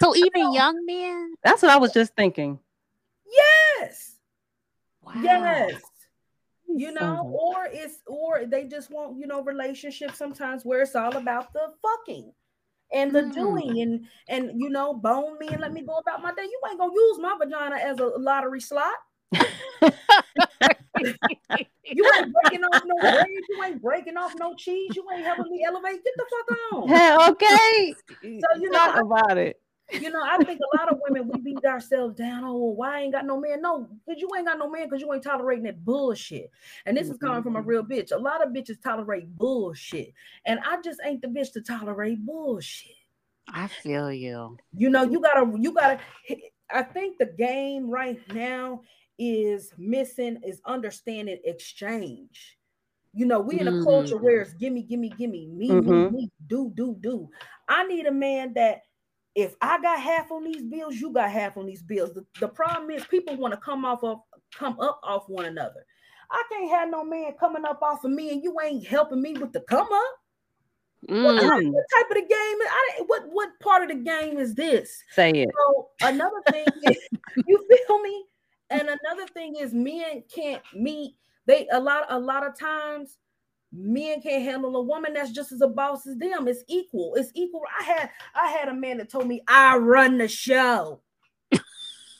[0.00, 1.34] so even young men?
[1.44, 2.58] That's what I was just thinking.
[3.30, 4.16] Yes.
[5.02, 5.12] Wow.
[5.22, 5.80] Yes.
[6.68, 11.16] You know, or it's or they just want, you know, relationships sometimes where it's all
[11.16, 12.32] about the fucking
[12.92, 13.34] and the mm.
[13.34, 16.60] doing and and you know bone me and let me go about my day you
[16.68, 18.94] ain't gonna use my vagina as a lottery slot
[21.84, 23.26] you ain't breaking off no bread.
[23.28, 24.94] You ain't breaking off no cheese.
[24.94, 26.02] You ain't helping me elevate.
[26.04, 26.88] Get the fuck on.
[26.88, 27.94] Hey, okay.
[28.40, 29.60] So you know Talk about it.
[29.92, 32.42] You know, I think a lot of women we beat ourselves down.
[32.44, 33.62] Oh, well, why I ain't got no man?
[33.62, 36.50] No, because you ain't got no man because you ain't tolerating that bullshit.
[36.86, 38.10] And this is coming from a real bitch.
[38.10, 40.12] A lot of bitches tolerate bullshit,
[40.44, 42.96] and I just ain't the bitch to tolerate bullshit.
[43.48, 44.56] I feel you.
[44.76, 46.00] You know, you gotta, you gotta.
[46.70, 48.80] I think the game right now
[49.18, 52.58] is missing is understanding exchange.
[53.14, 53.84] You know, we in a mm-hmm.
[53.84, 55.90] culture where it's gimme, gimme, gimme, me, mm-hmm.
[55.90, 57.30] me, me, do, do, do.
[57.68, 58.82] I need a man that
[59.36, 62.14] if I got half on these bills, you got half on these bills.
[62.14, 64.20] The, the problem is people want to come off of
[64.52, 65.84] come up off one another.
[66.30, 69.34] I can't have no man coming up off of me and you ain't helping me
[69.34, 70.14] with the come up.
[71.10, 71.22] Mm.
[71.22, 72.28] What, what, type of the game?
[72.30, 75.02] I, what what part of the game is this?
[75.12, 75.50] Say it.
[75.54, 76.96] So another thing is,
[77.46, 78.24] you feel me?
[78.70, 81.14] And another thing is men can't meet.
[81.44, 83.18] They a lot a lot of times
[83.76, 86.48] men can't handle a woman that's just as a boss as them.
[86.48, 87.14] It's equal.
[87.16, 87.62] It's equal.
[87.80, 91.00] I had I had a man that told me I run the show.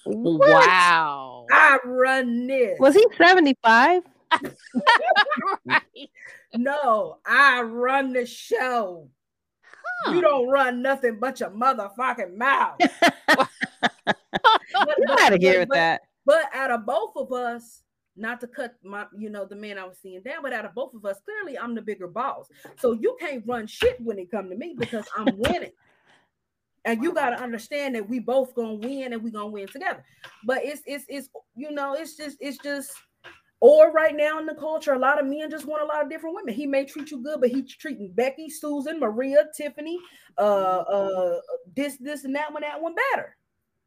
[0.04, 1.46] wow.
[1.50, 2.78] I run this.
[2.78, 4.02] Was he 75?
[5.66, 5.82] right.
[6.54, 9.10] No, I run the show.
[10.04, 10.12] Huh.
[10.12, 12.76] You don't run nothing but your motherfucking mouth.
[12.80, 12.88] you
[15.06, 16.00] gotta hear but, that.
[16.24, 17.82] But out of both of us,
[18.16, 20.74] not to cut my, you know, the man I was seeing down, but out of
[20.74, 22.48] both of us, clearly I'm the bigger boss.
[22.78, 25.72] So you can't run shit when it come to me because I'm winning.
[26.84, 30.04] and you got to understand that we both gonna win and we gonna win together.
[30.44, 32.92] But it's it's it's you know it's just it's just
[33.60, 36.10] or right now in the culture, a lot of men just want a lot of
[36.10, 36.54] different women.
[36.54, 39.98] He may treat you good, but he's treating Becky, Susan, Maria, Tiffany,
[40.36, 41.40] uh, uh,
[41.74, 43.36] this, this, and that one, that one better.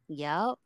[0.08, 0.58] Yep.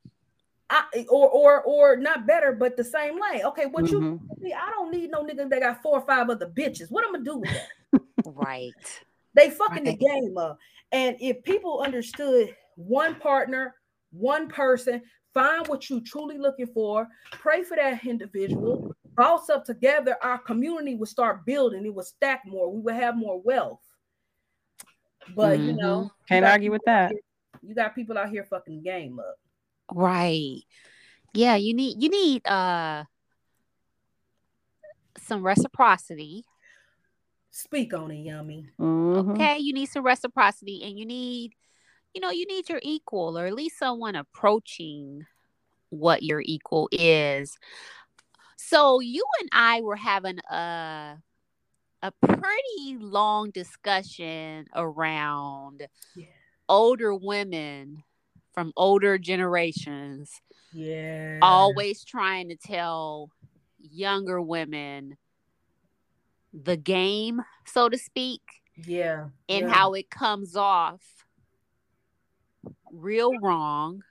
[0.74, 3.44] I, or or or not better, but the same lane.
[3.44, 4.44] Okay, what mm-hmm.
[4.44, 4.54] you?
[4.54, 6.90] I don't need no nigga that got four or five other bitches.
[6.90, 8.02] What I'm gonna do with that?
[8.24, 8.72] right.
[9.34, 9.98] They fucking right.
[9.98, 10.58] the game up.
[10.92, 13.74] And if people understood one partner,
[14.10, 20.16] one person, find what you truly looking for, pray for that individual, boss up together,
[20.22, 21.84] our community would start building.
[21.84, 22.72] It would stack more.
[22.72, 23.80] We would have more wealth.
[25.34, 25.66] But mm-hmm.
[25.66, 27.12] you know, can't you argue with that.
[27.12, 27.20] Here,
[27.62, 29.37] you got people out here fucking the game up.
[29.92, 30.62] Right.
[31.32, 33.04] Yeah, you need you need uh
[35.18, 36.44] some reciprocity.
[37.50, 38.68] Speak on it, yummy.
[38.80, 39.30] Mm-hmm.
[39.32, 41.54] Okay, you need some reciprocity and you need
[42.14, 45.26] you know, you need your equal or at least someone approaching
[45.90, 47.58] what your equal is.
[48.56, 51.16] So you and I were having a
[52.02, 56.26] a pretty long discussion around yeah.
[56.68, 58.04] older women
[58.54, 60.30] from older generations.
[60.72, 61.40] Yeah.
[61.42, 63.30] Always trying to tell
[63.78, 65.16] younger women
[66.52, 68.40] the game, so to speak.
[68.76, 69.26] Yeah.
[69.48, 69.72] And yeah.
[69.72, 71.02] how it comes off
[72.92, 74.02] real wrong.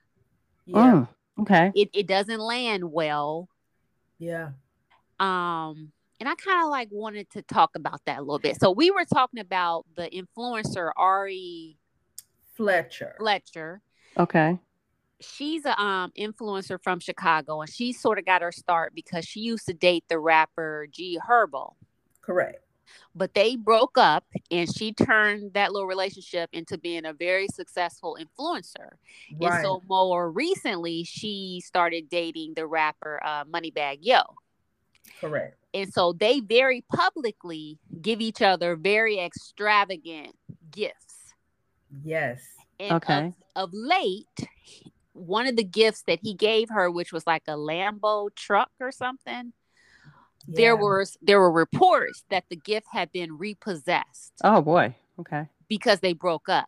[0.65, 1.06] Yeah.
[1.38, 1.71] Oh, okay.
[1.75, 3.49] It it doesn't land well.
[4.19, 4.49] Yeah.
[5.19, 8.60] Um and I kind of like wanted to talk about that a little bit.
[8.60, 11.77] So we were talking about the influencer Ari
[12.56, 13.15] Fletcher.
[13.17, 13.82] Fletcher
[14.17, 14.58] Okay.
[15.19, 19.39] She's a um influencer from Chicago and she sort of got her start because she
[19.39, 21.73] used to date the rapper G Herbo.
[22.21, 22.60] Correct.
[23.15, 28.17] But they broke up and she turned that little relationship into being a very successful
[28.19, 28.91] influencer.
[29.39, 29.54] Right.
[29.54, 34.21] And so more recently she started dating the rapper uh, Moneybagg Yo.
[35.19, 35.58] Correct.
[35.73, 40.36] And so they very publicly give each other very extravagant
[40.71, 41.34] gifts.
[42.04, 42.41] Yes.
[42.84, 43.34] And okay.
[43.56, 44.48] Of, of late,
[45.13, 48.91] one of the gifts that he gave her, which was like a Lambo truck or
[48.91, 49.54] something,
[50.48, 50.56] yeah.
[50.56, 54.34] there was there were reports that the gift had been repossessed.
[54.43, 54.96] Oh boy.
[55.19, 55.48] Okay.
[55.69, 56.67] Because they broke up.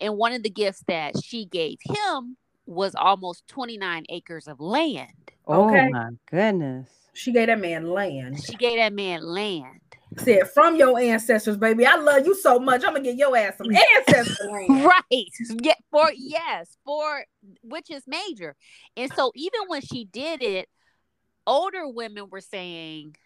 [0.00, 5.32] And one of the gifts that she gave him was almost 29 acres of land.
[5.46, 5.88] Oh okay.
[5.88, 6.88] my goodness.
[7.14, 8.44] She gave that man land.
[8.44, 9.80] She gave that man land
[10.18, 11.86] said from your ancestors, baby.
[11.86, 12.82] I love you so much.
[12.84, 14.48] I'm gonna get your ass some ancestors.
[14.68, 15.28] right.
[15.62, 17.24] Yeah, for yes, for
[17.62, 18.56] which is major.
[18.96, 20.68] And so even when she did it,
[21.46, 23.16] older women were saying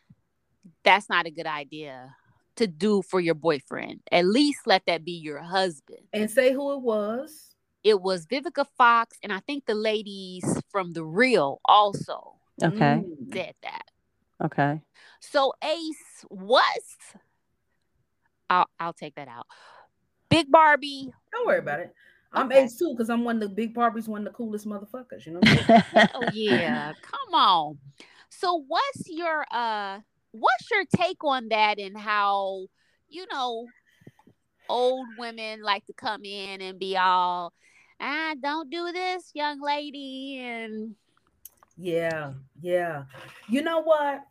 [0.84, 2.14] that's not a good idea
[2.56, 4.00] to do for your boyfriend.
[4.10, 6.00] At least let that be your husband.
[6.12, 7.54] And say who it was.
[7.82, 13.02] It was Vivica Fox, and I think the ladies from The Real also Okay.
[13.02, 13.32] Mm.
[13.32, 13.82] said that.
[14.44, 14.80] Okay.
[15.20, 16.62] So Ace was.
[18.50, 19.46] I'll I'll take that out.
[20.28, 21.12] Big Barbie.
[21.32, 21.94] Don't worry about it.
[22.32, 22.64] I'm Okay.
[22.64, 25.26] ace too because I'm one of the big Barbies, one of the coolest motherfuckers.
[25.26, 25.40] You know.
[25.40, 25.56] What I'm
[25.92, 26.08] saying?
[26.14, 27.78] Oh yeah, come on.
[28.30, 30.00] So what's your uh
[30.32, 32.66] what's your take on that and how
[33.08, 33.68] you know
[34.68, 37.52] old women like to come in and be all
[38.00, 40.94] ah don't do this young lady and
[41.76, 43.04] Yeah, yeah.
[43.48, 44.22] You know what?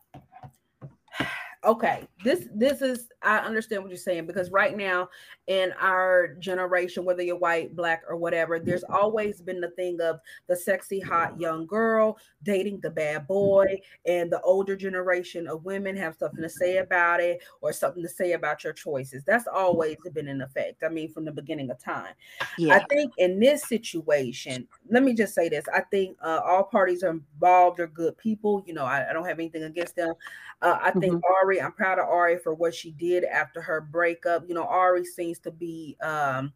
[1.63, 5.10] Okay, this this is I understand what you're saying because right now
[5.45, 10.19] in our generation, whether you're white, black, or whatever, there's always been the thing of
[10.47, 15.95] the sexy, hot young girl dating the bad boy, and the older generation of women
[15.95, 19.24] have something to say about it or something to say about your choices.
[19.24, 20.84] That's always been in effect.
[20.84, 22.13] I mean, from the beginning of time.
[22.58, 22.76] yeah.
[22.76, 25.65] I think in this situation, let me just say this.
[25.71, 28.63] I think uh, all parties are involved are good people.
[28.65, 30.13] You know, I, I don't have anything against them.
[30.62, 34.47] Uh, I think Ari, I'm proud of Ari for what she did after her breakup.
[34.47, 36.53] You know, Ari seems to be um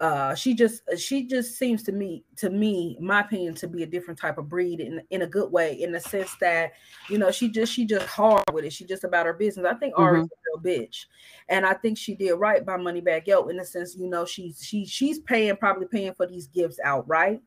[0.00, 3.86] uh she just she just seems to me to me my opinion to be a
[3.86, 6.72] different type of breed in in a good way in the sense that
[7.10, 8.72] you know she just she just hard with it.
[8.72, 9.66] She just about her business.
[9.66, 11.04] I think ari's a real bitch
[11.50, 14.64] and i think she did right by Moneybagg Yo in the sense you know she's
[14.64, 17.42] she she's paying probably paying for these gifts outright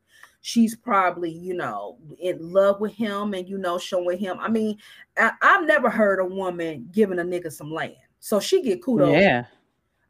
[0.46, 4.78] she's probably you know in love with him and you know showing him i mean
[5.18, 9.14] I, i've never heard a woman giving a nigga some land so she get kudos
[9.14, 9.46] Yeah.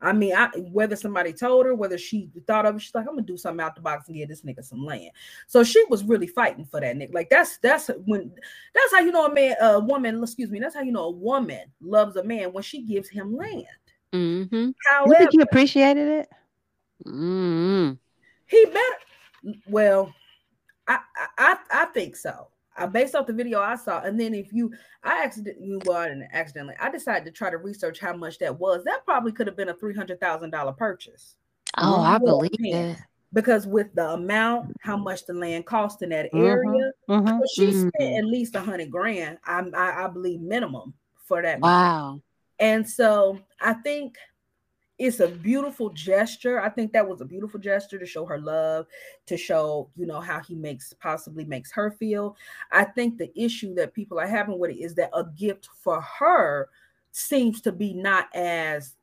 [0.06, 3.15] I mean, I whether somebody told her, whether she thought of it, she's like, I'm
[3.15, 5.12] gonna do something out the box and give this nigga some land.
[5.48, 7.13] So she was really fighting for that nigga.
[7.13, 8.30] Like that's that's when
[8.76, 11.10] that's how you know a man, a woman, excuse me, that's how you know a
[11.10, 13.65] woman loves a man when she gives him land.
[14.12, 14.72] Mm-hmm.
[15.06, 16.30] You think he appreciated it?
[17.08, 17.93] Mm-hmm.
[18.48, 18.98] he better
[19.67, 20.13] well,
[20.88, 21.00] I
[21.38, 22.48] I I, think so.
[22.78, 26.08] I based off the video I saw, and then if you, I accidentally, well, I
[26.10, 28.84] didn't accidentally, I decided to try to research how much that was.
[28.84, 31.36] That probably could have been a three hundred thousand dollar purchase.
[31.78, 32.98] Oh, I believe it.
[33.32, 36.46] because with the amount, how much the land cost in that Mhm.
[36.46, 37.24] area, Mhm.
[37.39, 37.89] well, she Mhm.
[37.89, 39.38] spent at least a hundred grand.
[39.46, 40.93] I, I I believe minimum
[41.26, 41.60] for that.
[41.60, 42.22] Wow.
[42.60, 44.17] And so I think
[45.04, 46.62] it's a beautiful gesture.
[46.62, 48.88] I think that was a beautiful gesture to show her love,
[49.26, 52.38] to show you know how he makes possibly makes her feel.
[52.72, 56.00] I think the issue that people are having with it is that a gift for
[56.00, 56.70] her
[57.12, 58.96] seems to be not as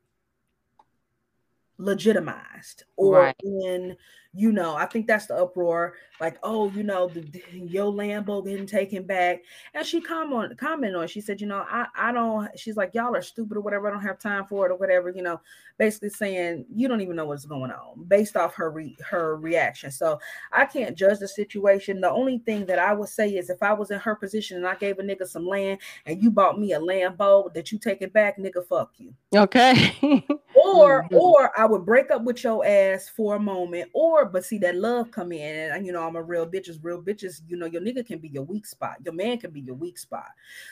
[1.81, 3.37] legitimized or Right.
[3.43, 3.97] in
[4.33, 8.45] you know i think that's the uproar like oh you know the, the- your lambo
[8.47, 9.41] getting taken back
[9.75, 13.17] and she comment comment on she said you know i i don't she's like y'all
[13.17, 15.41] are stupid or whatever i don't have time for it or whatever you know
[15.79, 19.91] basically saying you don't even know what's going on based off her re, her reaction
[19.91, 20.17] so
[20.53, 23.73] i can't judge the situation the only thing that i would say is if i
[23.73, 26.73] was in her position and i gave a nigga some land and you bought me
[26.73, 29.93] a lambo that you take it back nigga fuck you Okay.
[30.55, 31.13] or Mhm.
[31.13, 34.77] or I would break up with your ass for a moment, or but see that
[34.77, 37.41] love come in, and you know I'm a real bitches, real bitches.
[37.47, 39.99] You know your nigga can be your weak spot, your man can be your weak
[39.99, 40.29] spot.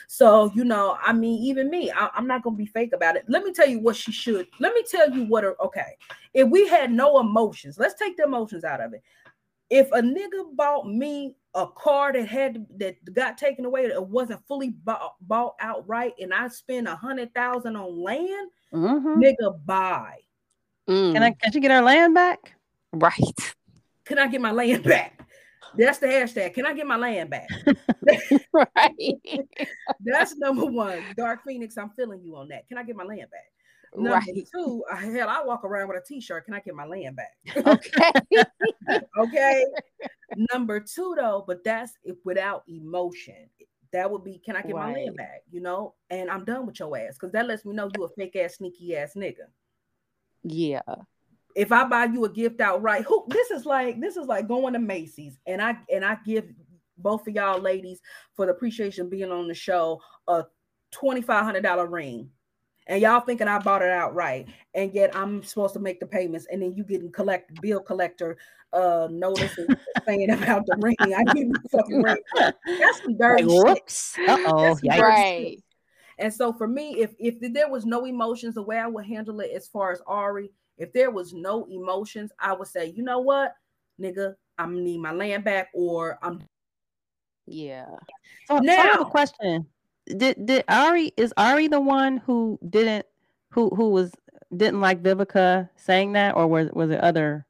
[0.07, 3.25] So you know, I mean, even me, I, I'm not gonna be fake about it.
[3.27, 4.47] Let me tell you what she should.
[4.59, 5.43] Let me tell you what.
[5.43, 5.97] Her, okay,
[6.33, 9.01] if we had no emotions, let's take the emotions out of it.
[9.69, 14.45] If a nigga bought me a car that had that got taken away, that wasn't
[14.47, 19.15] fully bought, bought outright, and I spend a hundred thousand on land, Mhm.
[19.23, 20.17] nigga, buy.
[20.89, 21.31] Mm, Can I?
[21.31, 22.55] Can she get our land back?
[22.93, 23.53] right.
[24.05, 25.19] Can I get my land back?
[25.77, 26.55] That's the hashtag.
[26.55, 27.47] Can I get my land back?
[28.53, 29.45] right.
[29.99, 31.03] That's number one.
[31.15, 32.67] Dark Phoenix, I'm feeling you on that.
[32.67, 33.45] Can I get my land back?
[33.95, 34.47] Number right.
[34.51, 36.45] two, uh, hell, I walk around with a t-shirt.
[36.45, 37.67] Can I get my land back?
[37.67, 38.11] Okay.
[39.17, 39.65] okay.
[40.51, 43.49] Number two, though, but that's if without emotion.
[43.91, 45.41] That would be, can I get my land back?
[45.51, 48.09] You know, and I'm done with your ass because that lets me know you a
[48.09, 49.47] fake ass, sneaky ass nigga.
[50.43, 50.81] Yeah.
[51.55, 54.73] if I buy you a gift outright, who this is like this is like going
[54.73, 56.45] to Macy's and I and I give
[56.97, 58.01] both of y'all ladies
[58.33, 60.43] for the appreciation being on the show a
[60.93, 62.29] $2500 ring.
[62.87, 66.47] And y'all thinking I bought it outright, and yet I'm supposed to make the payments,
[66.51, 68.37] and then you getting collect bill collector
[68.73, 70.95] uh notice and saying about the ring.
[71.01, 72.17] I need my fucking ring.
[72.79, 73.77] That's some dirty Like, shit.
[73.77, 74.15] whoops.
[74.27, 74.63] Uh oh.
[74.63, 74.97] That's Yikes.
[74.97, 75.63] dirty Right.
[76.19, 76.23] Shit.
[76.25, 79.39] And so for me, if if there was no emotions, the way I would handle
[79.39, 83.19] it as far as Ari, if there was no emotions, I would say, you know
[83.19, 83.55] what,
[83.99, 86.41] nigga, I'm need my land back, or I'm
[87.45, 87.85] Yeah.
[88.47, 89.65] So, so I have a question.
[90.05, 93.05] Did did Ari is Ari the one who didn't
[93.51, 94.11] who who was
[94.55, 97.45] didn't like Vivica saying that, or was was it other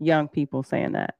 [0.00, 1.16] young people saying that?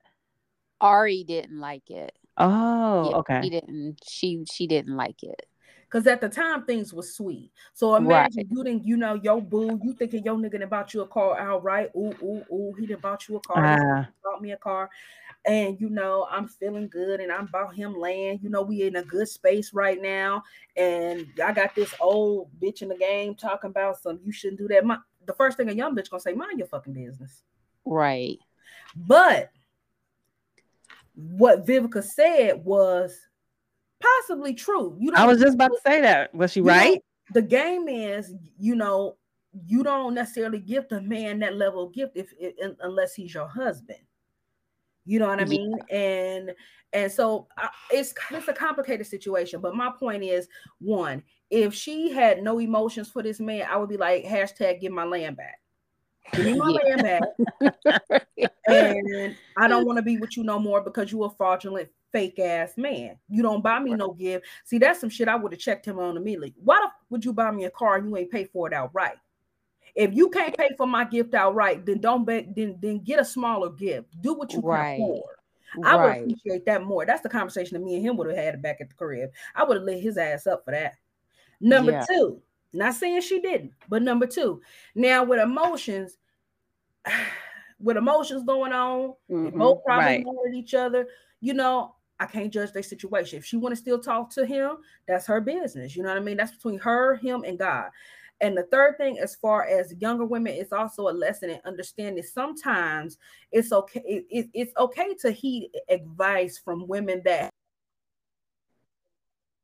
[0.80, 2.16] Ari didn't like it.
[2.36, 3.40] Oh, Yeah, okay.
[3.42, 3.96] She didn't.
[4.06, 5.46] She she didn't like it.
[5.94, 7.52] Because at the time things was sweet.
[7.72, 11.02] So imagine you didn't, you know, your boo, you thinking your nigga done bought you
[11.02, 11.92] a car outright.
[11.94, 13.78] Ooh, ooh, ooh, he done bought you a car.
[13.78, 14.90] Ah, bought me a car.
[15.46, 18.40] And you know, I'm feeling good and I'm about him land.
[18.42, 20.42] You know, we in a good space right now.
[20.76, 24.66] And I got this old bitch in the game talking about some you shouldn't do
[24.66, 24.84] that.
[24.84, 27.44] My, the first thing a young bitch gonna say, mind your fucking business.
[27.84, 28.40] Right.
[28.96, 29.52] But
[31.14, 33.16] what Vivica said was
[34.20, 34.96] possibly true.
[34.98, 36.34] You I was just about to say that.
[36.34, 37.00] Was she right?
[37.32, 39.16] the game is, you know,
[39.66, 43.48] you don't necessarily gift a man that level of gift if, if unless he's your
[43.48, 43.98] husband.
[45.06, 45.48] You know what I Yeah.
[45.58, 45.78] mean?
[45.90, 46.52] And
[46.92, 49.60] and so I, it's it's a complicated situation.
[49.60, 50.48] But my point is,
[50.80, 54.92] one, if she had no emotions for this man, I would be like hashtag give
[54.92, 55.60] my land back.
[56.42, 56.96] Give my Yeah.
[56.96, 57.22] land back,
[58.66, 62.38] and I don't want to be with you no more because you a fraudulent fake
[62.38, 63.18] ass man.
[63.28, 64.46] You don't buy me no gift.
[64.64, 66.54] See, that's some shit I would have checked him on immediately.
[66.62, 68.72] Why the f- would you buy me a car and you ain't pay for it
[68.72, 69.16] outright?
[69.96, 72.54] If you can't pay for my gift outright, then don't bet.
[72.54, 74.08] Then then get a smaller gift.
[74.22, 74.96] Do what you Right.
[74.96, 75.36] can afford.
[75.84, 76.22] I would right.
[76.22, 77.04] appreciate that more.
[77.04, 79.30] That's the conversation that me and him would have had back at the crib.
[79.56, 80.94] I would have lit his ass up for that.
[81.60, 82.04] Number Yeah.
[82.08, 82.40] two,
[82.72, 84.62] not saying she didn't, but number two,
[84.94, 86.16] now with emotions,
[87.80, 90.26] with emotions going on, Mhm, both probably right.
[90.48, 91.08] at each other.
[91.40, 93.38] You know, I can't judge their situation.
[93.38, 95.96] If she want to still talk to him, that's her business.
[95.96, 96.36] You know what I mean?
[96.36, 97.90] That's between her, him, and God.
[98.40, 102.22] And the third thing, as far as younger women, it's also a lesson in understanding.
[102.22, 103.18] Sometimes
[103.52, 104.00] it's okay.
[104.06, 107.50] it- it- it's okay to heed advice from women that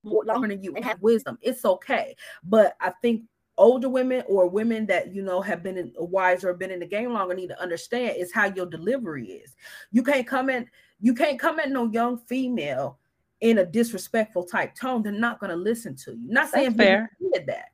[0.03, 1.39] more longer than you and have wisdom.
[1.43, 2.17] It's okay.
[2.43, 3.25] But I think
[3.61, 7.13] older women or women that you know have been in wiser, been in the game
[7.13, 9.55] longer, need to understand is how your delivery is.
[9.93, 10.67] You can't come in,
[11.01, 12.99] you can't come at no young female
[13.43, 15.03] in a disrespectful type tone.
[15.03, 16.29] They're not going to listen to you.
[16.33, 17.11] Not saying fair.
[17.33, 17.67] Did that,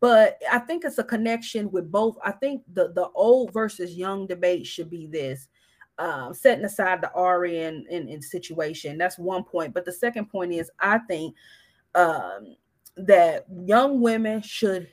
[0.00, 2.16] but I think it's a connection with both.
[2.24, 5.48] I think the the old versus young debate should be this.
[5.96, 9.72] Um, setting aside the Ari and, and, and situation, that's one point.
[9.72, 11.36] But the second point is, I think
[11.94, 12.56] um,
[12.96, 14.88] that young women should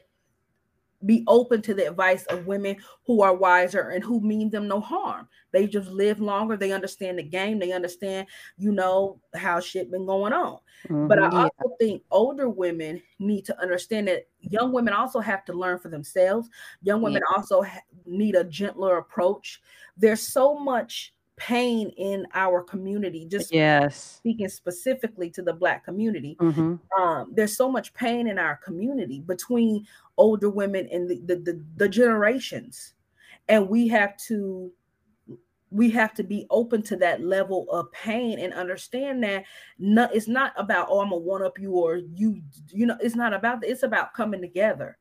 [1.05, 4.79] be open to the advice of women who are wiser and who mean them no
[4.79, 5.27] harm.
[5.51, 6.55] They just live longer.
[6.57, 7.59] They understand the game.
[7.59, 10.59] They understand, you know, how shit been going on.
[10.89, 11.33] But I Mhm.
[11.33, 11.43] Yeah.
[11.63, 15.89] also think older women need to understand that young women also have to learn for
[15.89, 16.49] themselves.
[16.81, 19.61] Young women also ha- need a gentler approach.
[19.97, 21.13] There's so much
[21.47, 24.17] pain in our community, just yes.
[24.17, 26.79] speaking specifically to the Black community Mhm.
[26.99, 31.63] um, there's so much pain in our community between older women and the, the, the,
[31.77, 32.93] the generations
[33.49, 34.71] and we have to
[35.71, 39.45] we have to be open to that level of pain and understand that
[39.79, 43.15] no, it's not about oh i'm gonna one up you or you you know it's
[43.15, 44.97] not about that it's about coming together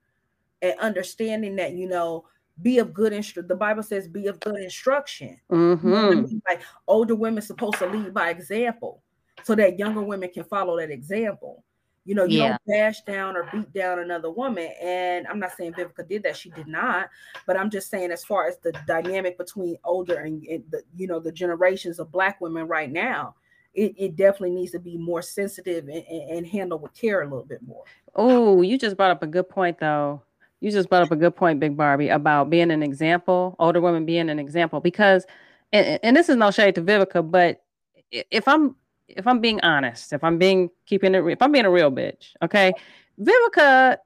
[0.62, 2.24] and understanding that you know
[2.62, 6.20] be of good instru- the bible says be of good instruction you know what I
[6.20, 6.28] Mhm.
[6.28, 6.42] mean?
[6.48, 9.02] Like older women supposed to lead by example
[9.42, 11.64] so that younger women can follow that example.
[12.04, 12.48] You know, you Yeah.
[12.48, 14.70] don't bash down or beat down another woman.
[14.80, 17.08] And I'm not saying Vivica did that, she did not,
[17.46, 21.06] but I'm just saying as far as the dynamic between older and, and the you
[21.06, 23.34] know the generations of black women right now,
[23.74, 27.24] it, it definitely needs to be more sensitive and, and, and handled with care a
[27.24, 27.84] little bit more.
[28.14, 30.22] Oh, you just brought up a good point, though.
[30.60, 34.04] You just brought up a good point, Big Barbie, about being an example, older women
[34.04, 34.80] being an example.
[34.80, 35.24] Because,
[35.72, 37.62] and, and this is no shade to Vivica, but
[38.10, 38.76] if I'm
[39.08, 41.90] if I'm being honest, if I'm being keeping it, re- if I'm being a real
[41.90, 42.72] bitch, okay,
[43.20, 43.96] Vivica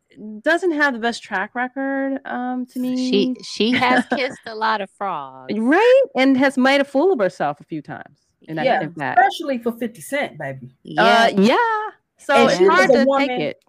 [0.42, 4.80] doesn't have the best track record, um, to me, She she has kissed a lot
[4.80, 5.52] of frogs.
[5.58, 8.20] right, and has made a fool of herself a few times.
[8.42, 9.18] In that, Yeah, in fact.
[9.18, 10.68] Especially for 50 Cent, baby.
[10.98, 11.28] Uh, Yeah.
[11.38, 11.90] yeah.
[12.18, 13.64] So And it's she was hard a to woman- take it.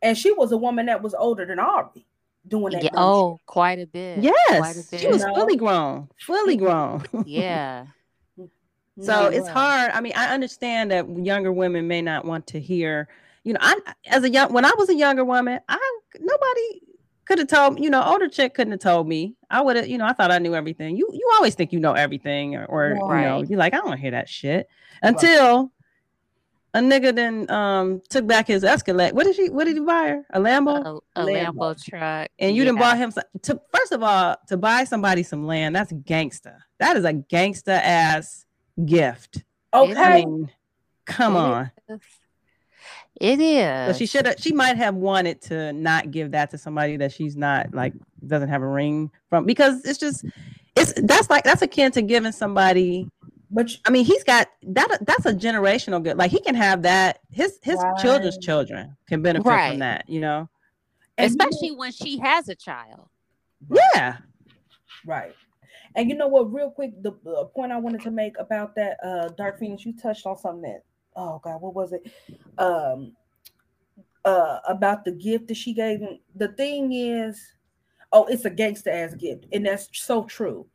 [0.00, 2.04] And she was a woman that was older than Aubrey
[2.46, 2.84] doing that.
[2.84, 2.90] yeah.
[2.96, 4.18] Oh, quite a bit.
[4.48, 5.00] Quite a Yes, bit.
[5.00, 7.04] she was fully grown, fully grown.
[7.26, 7.86] yeah.
[9.00, 9.38] So Yeah.
[9.38, 9.90] it's hard.
[9.92, 13.08] I mean, I understand that younger women may not want to hear.
[13.42, 16.82] You know, I as a young when I was a younger woman, I nobody
[17.24, 19.34] could have told you know older chick couldn't have told me.
[19.50, 20.96] I would have you know I thought I knew everything.
[20.96, 23.98] You you always think you know everything or, or you know you're like I don't
[23.98, 24.68] hear that shit
[25.02, 25.72] until
[26.74, 29.12] a nigga then um took back his Escalade.
[29.12, 29.50] What did she?
[29.50, 30.22] What did he buy her?
[30.32, 31.00] A Lambo.
[31.14, 31.54] A, a Lambo.
[31.54, 32.28] Lambo truck.
[32.38, 35.76] and you didn't buy him some, to first of all to buy somebody some land.
[35.76, 36.56] That's gangsta.
[36.78, 38.46] That is a gangsta ass
[38.84, 39.44] gift.
[39.74, 39.94] Okay.
[39.96, 40.50] I mean,
[41.04, 41.70] Come It on.
[41.88, 42.00] is.
[43.20, 43.86] It is.
[43.94, 44.36] So she should have.
[44.38, 47.92] She might have wanted to not give that to somebody that she's not like
[48.26, 50.24] doesn't have a ring from because it's just
[50.74, 53.08] it's that's like that's akin to giving somebody.
[53.54, 54.98] But you- I mean, he's got that.
[55.06, 56.16] That's a generational good.
[56.16, 57.20] Like he can have that.
[57.30, 59.70] His his children's children can benefit Right.
[59.70, 60.08] from that.
[60.08, 60.48] You know.
[61.18, 63.08] and you know- Especially when she has a child.
[63.70, 64.16] Yeah.
[65.06, 65.34] Right.
[65.94, 68.96] And you know what, real quick, the uh, point I wanted to make about that
[69.04, 70.84] uh Dark Phoenix, you touched on something that
[71.16, 72.10] oh god, what was it?
[72.58, 73.14] Um
[74.24, 76.18] uh about the gift that she gave him.
[76.34, 77.38] The thing is,
[78.12, 80.66] oh, it's a gangster ass gift, and that's so true.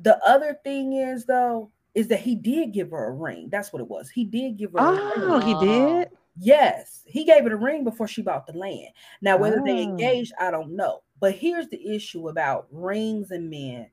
[0.00, 3.48] The other thing is though, is that he did give her a ring.
[3.50, 4.10] That's what it was.
[4.10, 5.12] He did give her a ring.
[5.16, 6.08] Oh, he did.
[6.36, 8.88] Yes, he gave it a ring before she bought the land.
[9.22, 9.82] Now, whether they Oh.
[9.82, 11.02] engaged, I don't know.
[11.20, 13.88] But here's the issue about rings and men.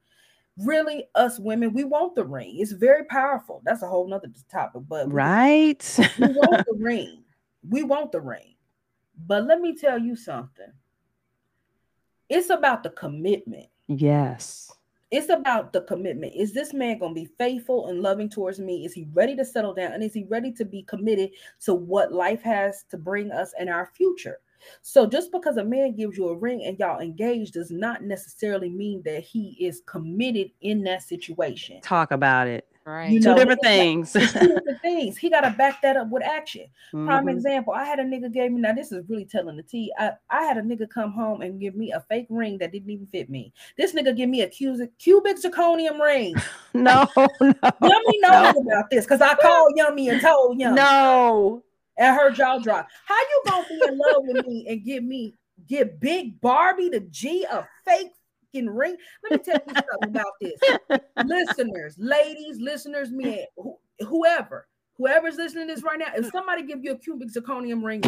[0.57, 2.55] Really, us women, we want the ring.
[2.57, 3.61] It's very powerful.
[3.63, 4.81] That's a whole nother topic.
[4.87, 5.99] But we- Right.
[6.19, 7.23] we want the ring.
[7.69, 8.55] We want the ring.
[9.27, 10.71] But let me tell you something.
[12.27, 13.67] It's about the commitment.
[13.87, 14.71] yes.
[15.11, 16.33] It's about the commitment.
[16.35, 18.85] Is this man going to be faithful and loving towards me?
[18.85, 19.91] Is he ready to settle down?
[19.91, 21.31] And is he ready to be committed
[21.65, 24.39] to what life has to bring us in our future?
[24.81, 28.69] So just because a man gives you a ring and y'all engaged does not necessarily
[28.69, 31.81] mean that he is committed in that situation.
[31.81, 32.70] Talk about it.
[32.83, 33.11] Right.
[33.11, 34.13] You Two know, different it's like- things.
[34.13, 35.17] Two different things.
[35.17, 36.65] He got to back that up with action.
[36.91, 37.31] Prime Mhm.
[37.31, 39.93] example, I had a nigga gave me now this is really telling the tea.
[39.99, 42.89] I, I had a nigga come home and give me a fake ring that didn't
[42.89, 43.53] even fit me.
[43.77, 46.35] This nigga give me a cubic, cubic zirconium ring.
[46.73, 47.31] No, no,
[47.81, 51.63] Yummy knows about this because I called Yummy and told Yummy no.
[51.97, 52.91] and her jaw dropped.
[53.05, 55.35] How you gonna be in love with me and give me
[55.67, 58.13] give Big Barbie the G a fake
[58.53, 58.97] fucking ring?
[59.23, 60.59] Let me tell you something about this.
[61.25, 66.83] listeners, ladies, listeners, men, who, whoever, whoever's listening to this right now, if somebody give
[66.83, 68.01] you a cubic zirconium ring,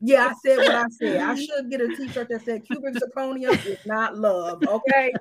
[0.00, 1.16] yeah, I said what I said.
[1.20, 4.62] I should get a t-shirt that said cubic zirconium is not love.
[4.66, 5.12] Okay.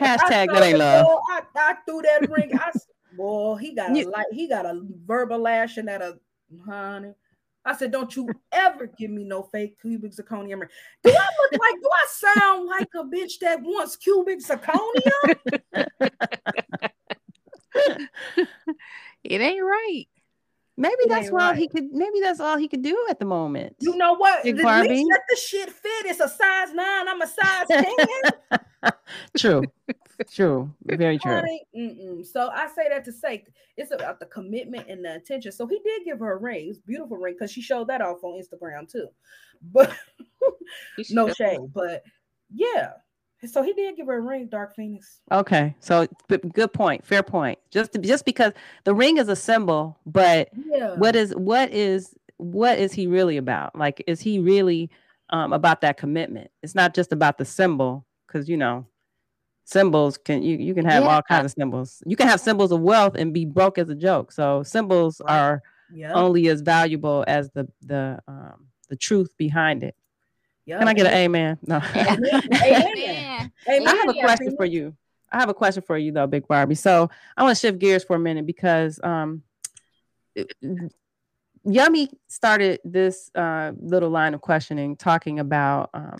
[0.00, 1.06] Hashtag that ain't love.
[1.30, 2.50] I, I threw that ring.
[2.58, 2.70] I
[3.16, 6.18] boy, he got a You- like he got a verbal lashing at a
[6.66, 7.14] honey.
[7.64, 10.60] I said, don't you ever give me no fake cubic zirconium.
[11.02, 11.80] Do I look like?
[11.80, 15.36] Do I sound like a bitch that wants cubic zirconium?
[19.24, 20.06] It ain't right.
[20.76, 21.56] Maybe It that's ain't all right.
[21.56, 21.92] he could.
[21.92, 23.76] Maybe that's all he could do at the moment.
[23.78, 24.42] You know what?
[24.42, 26.06] Big At least let the shit fit.
[26.06, 27.08] It's a size nine.
[27.08, 28.92] I'm a size ten.
[29.36, 29.62] True.
[30.30, 30.72] True.
[30.84, 31.42] Very true.
[32.24, 33.44] So I say that to say
[33.76, 35.52] it's about the commitment and the attention.
[35.52, 36.68] So he did give her a ring.
[36.68, 39.08] It's a beautiful ring because she showed that off on Instagram too.
[39.72, 39.92] But
[41.10, 41.70] no shame.
[41.72, 42.02] But
[42.52, 42.92] yeah.
[43.46, 45.20] So he did give her a ring, Dark Phoenix.
[45.30, 45.74] Okay.
[45.80, 46.06] So
[46.52, 47.04] good point.
[47.04, 47.58] Fair point.
[47.70, 48.52] Just to, just because
[48.84, 50.94] the ring is a symbol, but Yeah.
[50.96, 53.76] what is what is what is he really about?
[53.76, 54.90] Like, is he really
[55.30, 56.50] um, about that commitment?
[56.62, 58.86] It's not just about the symbol, because you know,
[59.64, 61.08] symbols can you you can have Yeah.
[61.10, 62.02] all kinds of symbols.
[62.06, 64.32] You can have symbols of wealth and be broke as a joke.
[64.32, 65.34] So symbols Right.
[65.38, 66.12] are Yeah.
[66.12, 69.96] only as valuable as the the um, the truth behind it.
[70.66, 70.78] Yeah.
[70.78, 71.58] Can I get an amen?
[71.66, 71.80] No.
[71.94, 72.42] Amen.
[72.62, 73.52] Amen.
[73.68, 74.94] Amen, I have a question for you.
[75.32, 76.76] I have a question for you though, Big Barbie.
[76.76, 79.42] So I want to shift gears for a minute because um
[81.64, 86.18] Yummy started this uh, little line of questioning talking about um,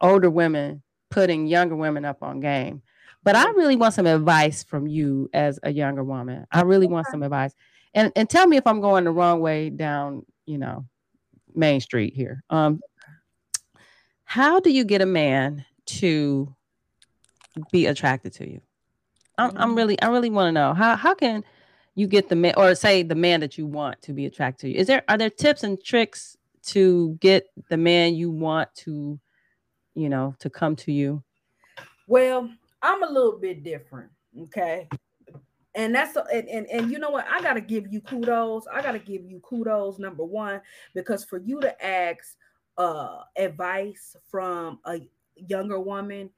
[0.00, 2.82] older women putting younger women up on game.
[3.22, 6.46] But I really want some advice from you as a younger woman.
[6.50, 7.54] I really want some advice.
[7.94, 10.86] And and tell me if I'm going the wrong way down, you know,
[11.54, 12.42] Main Street here.
[12.48, 12.80] Um
[14.28, 16.54] how do you get a man to
[17.72, 18.60] be attracted to you?
[19.38, 19.76] I'm, I'm Mm.
[19.78, 21.42] really, I really want to know how how can
[21.94, 24.68] you get the man or say the man that you want to be attracted to
[24.68, 24.78] you?
[24.78, 29.18] Is there are there tips and tricks to get the man you want to,
[29.94, 31.24] you know, to come to you?
[32.06, 32.50] Well,
[32.82, 34.10] I'm a little bit different,
[34.42, 34.88] okay?
[35.74, 37.26] And that's and, and and you know what?
[37.30, 38.66] I gotta give you kudos.
[38.70, 40.60] I gotta give you kudos, number one,
[40.94, 42.36] because for you to ask
[42.78, 45.00] uh advice from a
[45.36, 46.30] younger woman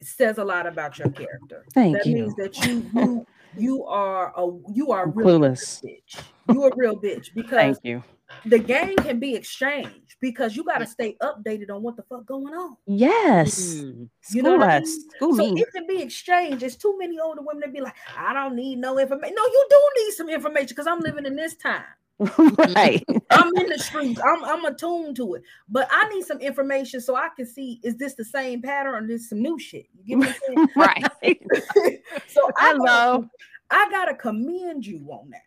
[0.00, 1.64] says a lot about your character.
[1.74, 2.14] Thank that you.
[2.14, 3.26] means that you you
[3.56, 5.82] you are a you are really a Clueless.
[5.84, 6.22] bitch.
[6.52, 8.02] You are a real bitch because Thank you.
[8.46, 12.26] the game can be exchanged because you got to stay updated on what the fuck
[12.26, 12.76] going on.
[12.86, 13.74] Yes.
[13.74, 14.08] Mm.
[14.30, 15.10] You know School what I mean?
[15.16, 15.60] School So me.
[15.62, 16.60] it can be exchanged.
[16.60, 19.34] There's too many older women that be like, I don't need no information.
[19.36, 21.84] No, you do need some information because I'm living in this time.
[22.74, 23.04] right.
[23.30, 24.20] I'm in the streets.
[24.20, 25.42] I'm I'm attuned to it.
[25.68, 29.06] But I need some information so I can see is this the same pattern or
[29.06, 29.86] this some new shit?
[29.94, 30.68] You get what I'm saying?
[30.76, 31.04] Right.
[32.28, 33.28] so I gotta, Hello.
[33.70, 35.42] I gotta commend you on that.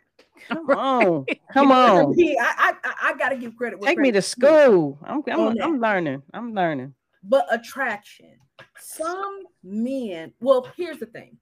[0.47, 2.36] Come on, come You know what I on.
[2.39, 3.82] I, I, I gotta give credit.
[3.82, 4.97] Take me to school.
[5.03, 5.61] I'm I'm.
[5.61, 6.24] I'm learning.
[6.34, 6.93] I'm learning.
[7.24, 8.38] But attraction.
[8.80, 11.38] Some men, well, here's the thing.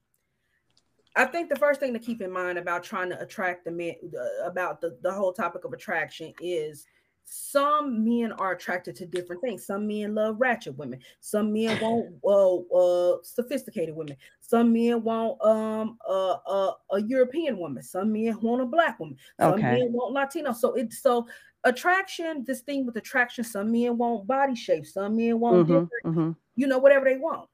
[1.16, 3.94] I think the first thing to keep in mind about trying to attract the men,
[4.44, 6.86] about the, the whole topic of attraction is
[7.24, 9.66] some men are attracted to different things.
[9.66, 11.00] Some men love ratchet women.
[11.20, 14.16] Some men want uh, uh, sophisticated women.
[14.40, 17.82] Some men want um uh, uh, a European woman.
[17.82, 19.16] Some men want a black woman.
[19.40, 19.80] Some Okay.
[19.80, 20.52] men want Latino.
[20.52, 21.26] So it so
[21.64, 22.44] attraction.
[22.44, 23.44] This thing with attraction.
[23.44, 24.86] Some men want body shape.
[24.86, 26.36] Some men want Mhm, different mhm.
[26.56, 27.48] you know, whatever they want.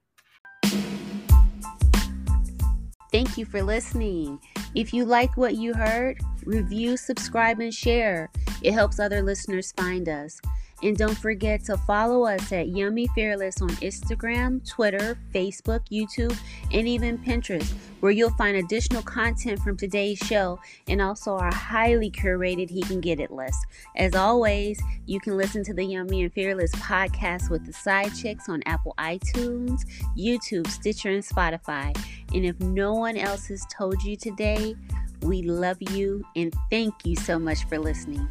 [3.12, 4.40] Thank you for listening.
[4.74, 8.30] If you like what you heard, review, subscribe, and share.
[8.62, 10.40] It helps other listeners find us.
[10.82, 16.36] And don't forget to follow us at Yummy Fearless on Instagram, Twitter, Facebook, YouTube,
[16.70, 22.10] and even Pinterest, where you'll find additional content from today's show and also our highly
[22.10, 23.58] curated He Can Get It list.
[23.96, 28.48] As always, you can listen to the Yummy and Fearless podcast with the side chicks
[28.48, 31.96] on Apple iTunes, YouTube, Stitcher, and Spotify.
[32.34, 34.76] And if no one else has told you today,
[35.22, 38.30] we love you and thank you so much for listening.